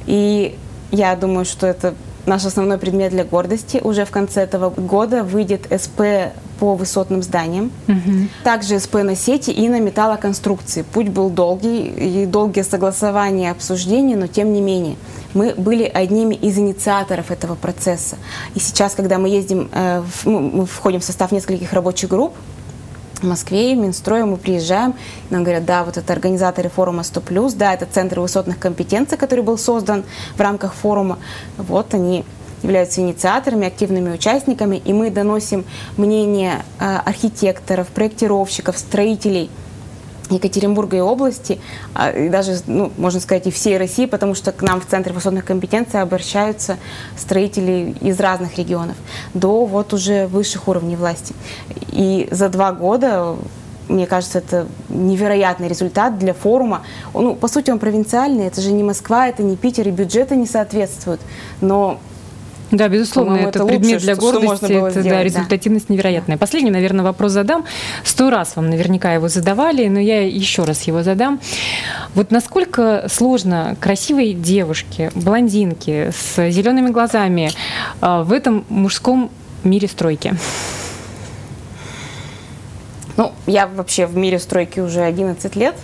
И 0.05 0.57
я 0.91 1.15
думаю, 1.15 1.45
что 1.45 1.67
это 1.67 1.95
наш 2.25 2.45
основной 2.45 2.77
предмет 2.77 3.11
для 3.11 3.23
гордости. 3.23 3.81
Уже 3.83 4.05
в 4.05 4.11
конце 4.11 4.41
этого 4.41 4.69
года 4.69 5.23
выйдет 5.23 5.67
СП 5.69 6.33
по 6.59 6.75
высотным 6.75 7.21
зданиям. 7.21 7.71
Угу. 7.87 8.27
Также 8.43 8.79
СП 8.79 8.95
на 8.95 9.15
сети 9.15 9.51
и 9.51 9.67
на 9.69 9.79
металлоконструкции. 9.79 10.83
Путь 10.83 11.09
был 11.09 11.29
долгий, 11.29 11.87
и 11.87 12.25
долгие 12.25 12.63
согласования 12.63 13.47
и 13.47 13.51
обсуждения, 13.51 14.15
но 14.15 14.27
тем 14.27 14.53
не 14.53 14.61
менее. 14.61 14.95
Мы 15.33 15.53
были 15.55 15.83
одними 15.83 16.35
из 16.35 16.57
инициаторов 16.57 17.31
этого 17.31 17.55
процесса. 17.55 18.17
И 18.55 18.59
сейчас, 18.59 18.95
когда 18.95 19.17
мы 19.17 19.29
ездим, 19.29 19.69
э, 19.71 20.03
мы 20.25 20.65
входим 20.65 20.99
в 20.99 21.03
состав 21.03 21.31
нескольких 21.31 21.73
рабочих 21.73 22.09
групп, 22.09 22.33
в 23.21 23.27
Москве, 23.27 23.75
в 23.75 23.77
Минстрое 23.77 24.25
мы 24.25 24.37
приезжаем, 24.37 24.93
нам 25.29 25.43
говорят, 25.43 25.65
да, 25.65 25.83
вот 25.83 25.97
это 25.97 26.13
организаторы 26.13 26.69
форума 26.69 27.01
100+, 27.01 27.55
да, 27.55 27.73
это 27.73 27.85
Центр 27.85 28.19
высотных 28.19 28.59
компетенций, 28.59 29.17
который 29.17 29.43
был 29.43 29.57
создан 29.57 30.03
в 30.35 30.39
рамках 30.39 30.73
форума. 30.73 31.17
Вот 31.57 31.93
они 31.93 32.25
являются 32.65 33.01
инициаторами, 33.01 33.67
активными 33.67 34.13
участниками, 34.13 34.81
и 34.83 34.93
мы 34.93 35.09
доносим 35.09 35.65
мнение 35.97 36.63
э, 36.79 36.97
архитекторов, 37.05 37.87
проектировщиков, 37.87 38.77
строителей– 38.77 39.49
Екатеринбурга 40.29 40.97
и 40.97 40.99
области, 40.99 41.59
а, 41.93 42.11
и 42.11 42.29
даже, 42.29 42.57
ну, 42.67 42.91
можно 42.97 43.19
сказать, 43.19 43.47
и 43.47 43.51
всей 43.51 43.77
России, 43.77 44.05
потому 44.05 44.35
что 44.35 44.51
к 44.51 44.61
нам 44.61 44.81
в 44.81 44.85
Центр 44.85 45.13
высотных 45.13 45.45
компетенций 45.45 46.01
обращаются 46.01 46.77
строители 47.17 47.95
из 48.01 48.19
разных 48.19 48.57
регионов 48.57 48.95
до 49.33 49.65
вот 49.65 49.93
уже 49.93 50.27
высших 50.27 50.67
уровней 50.67 50.95
власти. 50.95 51.33
И 51.91 52.27
за 52.31 52.49
два 52.49 52.71
года 52.71 53.35
мне 53.87 54.07
кажется, 54.07 54.39
это 54.39 54.67
невероятный 54.89 55.67
результат 55.67 56.17
для 56.17 56.33
форума. 56.33 56.81
Ну, 57.13 57.35
по 57.35 57.47
сути, 57.47 57.69
он 57.69 57.77
провинциальный, 57.77 58.47
это 58.47 58.59
же 58.59 58.71
не 58.71 58.81
Москва, 58.81 59.27
это 59.27 59.43
не 59.43 59.55
Питер, 59.55 59.87
и 59.87 59.91
бюджеты 59.91 60.35
не 60.35 60.47
соответствуют. 60.47 61.21
Но 61.61 61.99
да, 62.71 62.87
безусловно, 62.87 63.37
это, 63.37 63.59
это 63.59 63.65
предмет 63.65 63.93
лучше, 63.93 64.05
для 64.05 64.15
гордости, 64.15 64.65
это, 64.65 64.65
сделать, 64.65 65.03
да, 65.03 65.23
результативность 65.23 65.87
да. 65.87 65.93
невероятная. 65.93 66.37
Последний, 66.37 66.71
наверное, 66.71 67.05
вопрос 67.05 67.31
задам. 67.31 67.65
Сто 68.03 68.29
раз 68.29 68.55
вам 68.55 68.69
наверняка 68.69 69.13
его 69.13 69.27
задавали, 69.27 69.87
но 69.87 69.99
я 69.99 70.25
еще 70.27 70.63
раз 70.63 70.83
его 70.83 71.03
задам. 71.03 71.39
Вот 72.15 72.31
насколько 72.31 73.07
сложно 73.09 73.75
красивой 73.79 74.33
девушке, 74.33 75.11
блондинке 75.15 76.11
с 76.11 76.49
зелеными 76.49 76.89
глазами 76.89 77.51
а, 78.01 78.23
в 78.23 78.31
этом 78.31 78.65
мужском 78.69 79.29
мире 79.63 79.87
стройки? 79.87 80.33
Ну, 83.17 83.31
я 83.47 83.67
вообще 83.67 84.07
в 84.07 84.17
мире 84.17 84.39
стройки 84.39 84.79
уже 84.79 85.01
11 85.01 85.55
лет. 85.55 85.75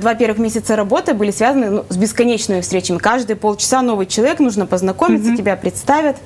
Два 0.00 0.14
первых 0.14 0.38
месяца 0.38 0.76
работы 0.76 1.14
были 1.14 1.30
связаны 1.30 1.70
ну, 1.70 1.84
с 1.88 1.96
бесконечными 1.96 2.60
встречами. 2.62 2.98
Каждые 2.98 3.36
полчаса 3.36 3.82
новый 3.82 4.06
человек, 4.06 4.38
нужно 4.38 4.66
познакомиться, 4.66 5.36
тебя 5.36 5.56
представят. 5.56 6.16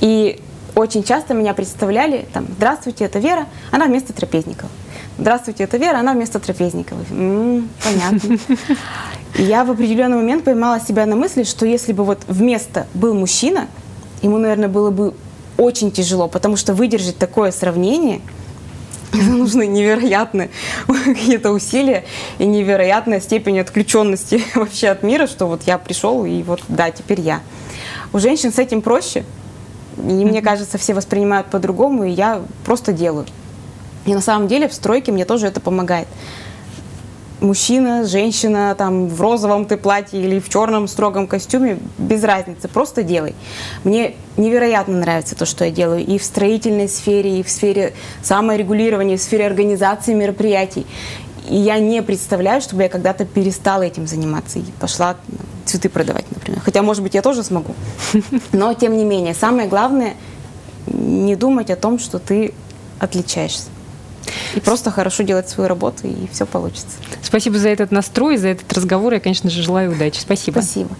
И 0.00 0.40
очень 0.74 1.04
часто 1.04 1.34
меня 1.34 1.52
представляли, 1.52 2.26
там, 2.32 2.46
здравствуйте, 2.56 3.04
это 3.04 3.18
Вера, 3.18 3.46
она 3.70 3.86
вместо 3.86 4.12
Трапезникова. 4.12 4.70
Здравствуйте, 5.18 5.64
это 5.64 5.76
Вера, 5.76 5.98
она 5.98 6.14
вместо 6.14 6.40
Трапезниковой. 6.40 7.04
М-м, 7.10 7.68
понятно. 7.84 8.38
И 9.36 9.42
я 9.42 9.64
в 9.64 9.70
определенный 9.70 10.16
момент 10.16 10.44
поймала 10.44 10.80
себя 10.80 11.06
на 11.06 11.16
мысли, 11.16 11.44
что 11.44 11.66
если 11.66 11.92
бы 11.92 12.04
вот 12.04 12.22
вместо 12.26 12.86
был 12.94 13.14
мужчина, 13.14 13.68
ему, 14.22 14.38
наверное, 14.38 14.68
было 14.68 14.90
бы 14.90 15.14
очень 15.58 15.92
тяжело, 15.92 16.28
потому 16.28 16.56
что 16.56 16.72
выдержать 16.72 17.18
такое 17.18 17.52
сравнение– 17.52 18.22
нужны 19.30 19.66
невероятные 19.66 20.50
какие-то 20.86 21.50
усилия 21.50 22.04
и 22.38 22.46
невероятная 22.46 23.20
степень 23.20 23.60
отключенности 23.60 24.42
вообще 24.54 24.88
от 24.88 25.02
мира, 25.02 25.26
что 25.26 25.46
вот 25.46 25.62
я 25.66 25.78
пришел 25.78 26.24
и 26.24 26.42
вот 26.42 26.62
да, 26.68 26.90
теперь 26.90 27.20
я. 27.20 27.40
У 28.12 28.18
женщин 28.18 28.52
с 28.52 28.58
этим 28.58 28.82
проще, 28.82 29.24
и 29.98 30.24
мне 30.24 30.42
кажется, 30.42 30.78
все 30.78 30.94
воспринимают 30.94 31.48
по-другому, 31.48 32.04
и 32.04 32.10
я 32.10 32.42
просто 32.64 32.92
делаю. 32.92 33.26
И 34.06 34.14
на 34.14 34.20
самом 34.20 34.48
деле 34.48 34.68
в 34.68 34.74
стройке 34.74 35.12
мне 35.12 35.24
тоже 35.24 35.46
это 35.46 35.60
помогает 35.60 36.08
мужчина, 37.40 38.04
женщина, 38.04 38.74
там, 38.76 39.08
в 39.08 39.20
розовом 39.20 39.66
ты 39.66 39.76
платье 39.76 40.20
или 40.20 40.38
в 40.40 40.48
черном 40.48 40.88
строгом 40.88 41.26
костюме, 41.26 41.78
без 41.98 42.22
разницы, 42.24 42.68
просто 42.68 43.02
делай. 43.02 43.34
Мне 43.84 44.14
невероятно 44.36 44.98
нравится 44.98 45.36
то, 45.36 45.46
что 45.46 45.64
я 45.64 45.70
делаю 45.70 46.04
и 46.04 46.18
в 46.18 46.24
строительной 46.24 46.88
сфере, 46.88 47.40
и 47.40 47.42
в 47.42 47.50
сфере 47.50 47.94
саморегулирования, 48.22 49.14
и 49.14 49.18
в 49.18 49.22
сфере 49.22 49.46
организации 49.46 50.14
мероприятий. 50.14 50.86
И 51.48 51.56
я 51.56 51.78
не 51.78 52.02
представляю, 52.02 52.62
чтобы 52.62 52.84
я 52.84 52.88
когда-то 52.88 53.26
перестала 53.26 53.82
этим 53.82 54.06
заниматься 54.06 54.58
и 54.58 54.64
пошла 54.80 55.16
цветы 55.66 55.88
продавать, 55.88 56.24
например. 56.30 56.60
Хотя, 56.64 56.82
может 56.82 57.02
быть, 57.02 57.14
я 57.14 57.22
тоже 57.22 57.42
смогу. 57.42 57.74
Но, 58.52 58.72
тем 58.74 58.96
не 58.96 59.04
менее, 59.04 59.34
самое 59.34 59.68
главное 59.68 60.14
не 60.86 61.36
думать 61.36 61.70
о 61.70 61.76
том, 61.76 61.98
что 61.98 62.18
ты 62.18 62.54
отличаешься. 62.98 63.68
И 64.54 64.60
просто 64.60 64.90
хорошо 64.90 65.22
делать 65.22 65.48
свою 65.48 65.68
работу, 65.68 66.06
и 66.06 66.28
все 66.32 66.46
получится. 66.46 66.96
Спасибо 67.22 67.58
за 67.58 67.68
этот 67.68 67.90
настрой, 67.90 68.36
за 68.36 68.48
этот 68.48 68.72
разговор. 68.72 69.14
Я, 69.14 69.20
конечно 69.20 69.50
же, 69.50 69.62
желаю 69.62 69.92
удачи. 69.92 70.18
Спасибо. 70.20 70.60
Спасибо. 70.60 70.90